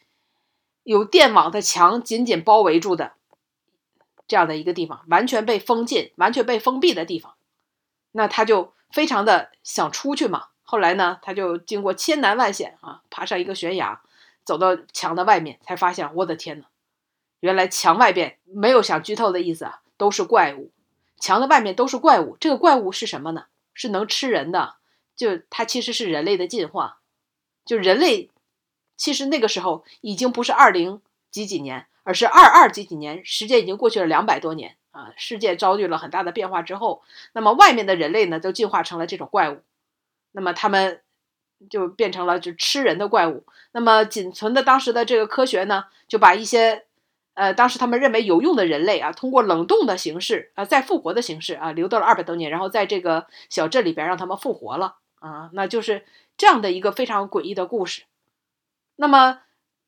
[0.83, 3.13] 有电网的墙紧紧包围住的，
[4.27, 7.35] 这样的一个地方，完全被封禁、完全被封闭的地方。
[8.13, 10.47] 那他就非常的想出去嘛。
[10.63, 14.01] 后来呢，他就经过千难万险啊，爬上一个悬崖，
[14.43, 16.65] 走到墙的外面，才发现我的天呐，
[17.41, 19.81] 原来墙外边没有想剧透的意思啊。
[19.97, 20.71] 都是怪物，
[21.19, 22.37] 墙的外面都是怪物。
[22.41, 23.47] 这个怪物是什么呢？
[23.73, 24.77] 是能吃人的，
[25.17, 26.99] 就它其实是人类的进化。
[27.65, 28.31] 就人类
[28.97, 35.13] 其实那个时候已经不是二零几几年，而是二二几几年，时间已经过去了两百多年啊！
[35.17, 39.63] 世界遭遇了很大的变化之后，那么外面的人类呢，都进化成了这种怪物，
[40.33, 41.01] 那么他们
[41.71, 43.45] 就变成了就吃人的怪物。
[43.73, 46.87] 那么仅存的当时的这个科学呢，就把一些。
[47.35, 56.05] 呃，当时他们认为有用的人类啊，通过冷冻的形式啊，再复活的形式啊，留到了二百多年，然后在这个小镇里边让他们复活了啊，那就是
[56.37, 58.05] 这样的一个非常诡异的故事。
[58.95, 59.41] 那么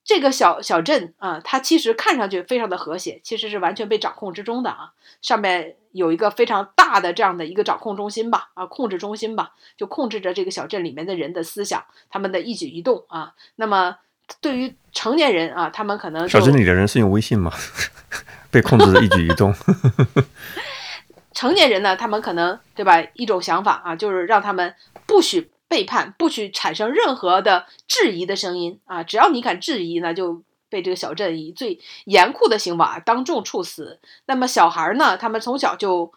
[0.05, 13.99] 这个小小镇啊，它其实看上去非常的和谐，其实是完全被掌控之中的啊，上面有一个非常大的这样的一个掌控中心吧，啊，控制中心吧，就控制着这个小镇里面的人的思想，他们的一举一动啊，那么。
[14.41, 17.53] 对于成年人啊，他们可能小镇里的人是用微信吗？
[18.51, 19.55] 被控制的一举一动。
[21.33, 23.03] 成年人呢，他们可能对吧？
[23.15, 24.75] 一种想法啊，就是让他们
[25.07, 29.03] 不许背叛，不许产生任何的质疑的声音啊。
[29.03, 34.01] 只要你敢质疑呢，就被这个小镇以最严酷的刑法当众处死。
[34.27, 36.13] 那么小孩呢，他们从小就。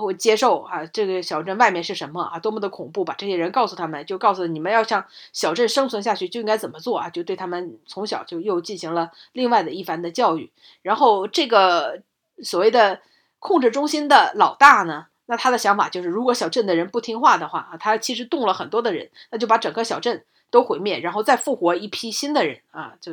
[0.00, 2.38] 我接受啊，这个小镇外面是什么啊？
[2.38, 3.04] 多么的恐怖！
[3.04, 7.10] 把这些人告诉他们，就告诉你们要像小镇生存下去就应该怎么做啊？
[7.10, 10.50] 就对他们从小就又进行了另外的一番的教育。
[10.80, 12.00] 然后这个
[12.42, 13.02] 所谓的
[13.38, 23.12] 控制中心的老大呢，那他的想法就是，如果小镇的人不听话的话啊，他其实动了很多的人，那就把整个小镇都毁灭，然后再复活一批新的人啊，就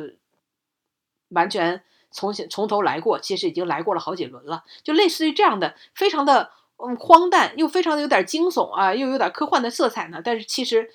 [1.28, 3.18] 完全从从头来过。
[3.18, 6.52] 其实已经来过了好几轮了，就类似于这样的，非常的。
[6.82, 10.20] 嗯，荒诞又非常的有点惊悚啊，又有点科幻的色彩呢。
[10.24, 10.88] 但是其实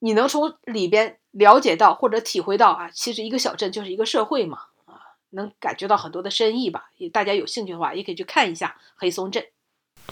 [0.00, 4.98] 你能从里边了解到或者体会到啊，其实一个小镇就是一个社会嘛，啊，
[5.30, 6.90] 能感觉到很多的深意吧。
[6.96, 9.44] 也大家有兴趣的话，也可以去看一下黑松镇。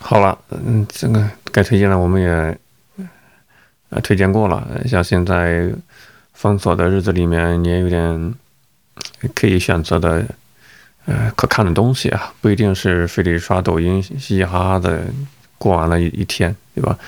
[0.01, 2.59] 好了，嗯，这个该推荐了，我们也
[3.90, 4.66] 呃推荐过了。
[4.86, 5.72] 像现在
[6.32, 8.34] 封锁的日子里面，你也有点
[9.34, 10.24] 可以选择的。
[11.07, 15.05] 呃，可看的东西啊，不一定是非得刷抖音嘻嘻哈哈的
[15.59, 16.98] 过完了一一天，对吧？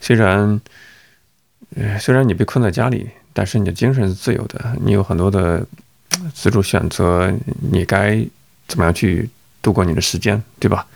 [0.00, 0.60] 虽然，
[1.76, 5.66] 呃，虽然你被困在家里，但是你的精神是自由的，你有很多的
[6.34, 7.32] 自主选择，
[7.72, 8.22] 你该
[8.66, 9.28] 怎么样去
[9.62, 10.86] 度过你的时间，对吧？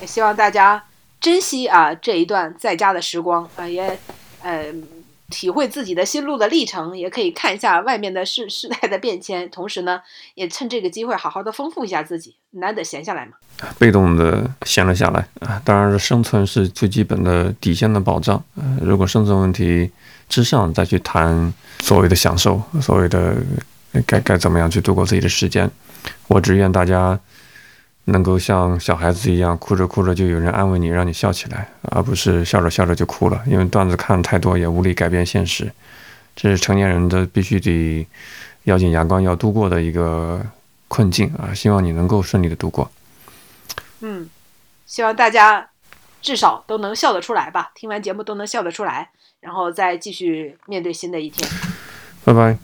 [0.00, 0.82] 也希望大家
[1.20, 3.98] 珍惜啊这一段在家的时光啊，也
[4.40, 4.64] 呃
[5.32, 10.00] 体会自己的心路的历程，也可以看一下外面的世 时代的变迁，同时呢，
[10.34, 13.32] 也趁这个机会好好的丰富一下自己，难得闲下来嘛。
[13.78, 18.40] 被动的闲了下来啊，当然是生存是最基本的底线的保障。
[18.54, 19.90] 呃，如果生存问题
[20.28, 23.36] 之上再去谈所谓的享受，所谓的
[24.06, 25.68] 该该怎么样去度过自己的时间，
[26.28, 27.18] 我只愿大家。
[28.04, 33.40] 能够像小孩子一样哭着哭着就有人安慰你，让你笑起来，而不是笑着笑着就哭了。
[33.46, 35.72] 因为段子看太多也无力改变现实，
[36.34, 38.06] 这是成年人的必须得
[38.64, 40.44] 咬紧牙关要度过的一个
[40.88, 41.54] 困境啊！
[41.54, 42.90] 希望你能够顺利的度过。
[44.00, 44.28] 嗯，
[44.84, 45.70] 希望大家
[46.20, 47.70] 至少都能笑得出来吧。
[47.74, 51.48] 听完节目都能笑得出来，然后再继续面对新的一天。
[52.24, 52.58] 拜拜，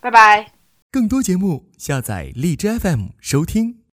[0.00, 0.52] 拜拜。
[0.90, 3.78] 更多节目下载荔枝 FM 收听。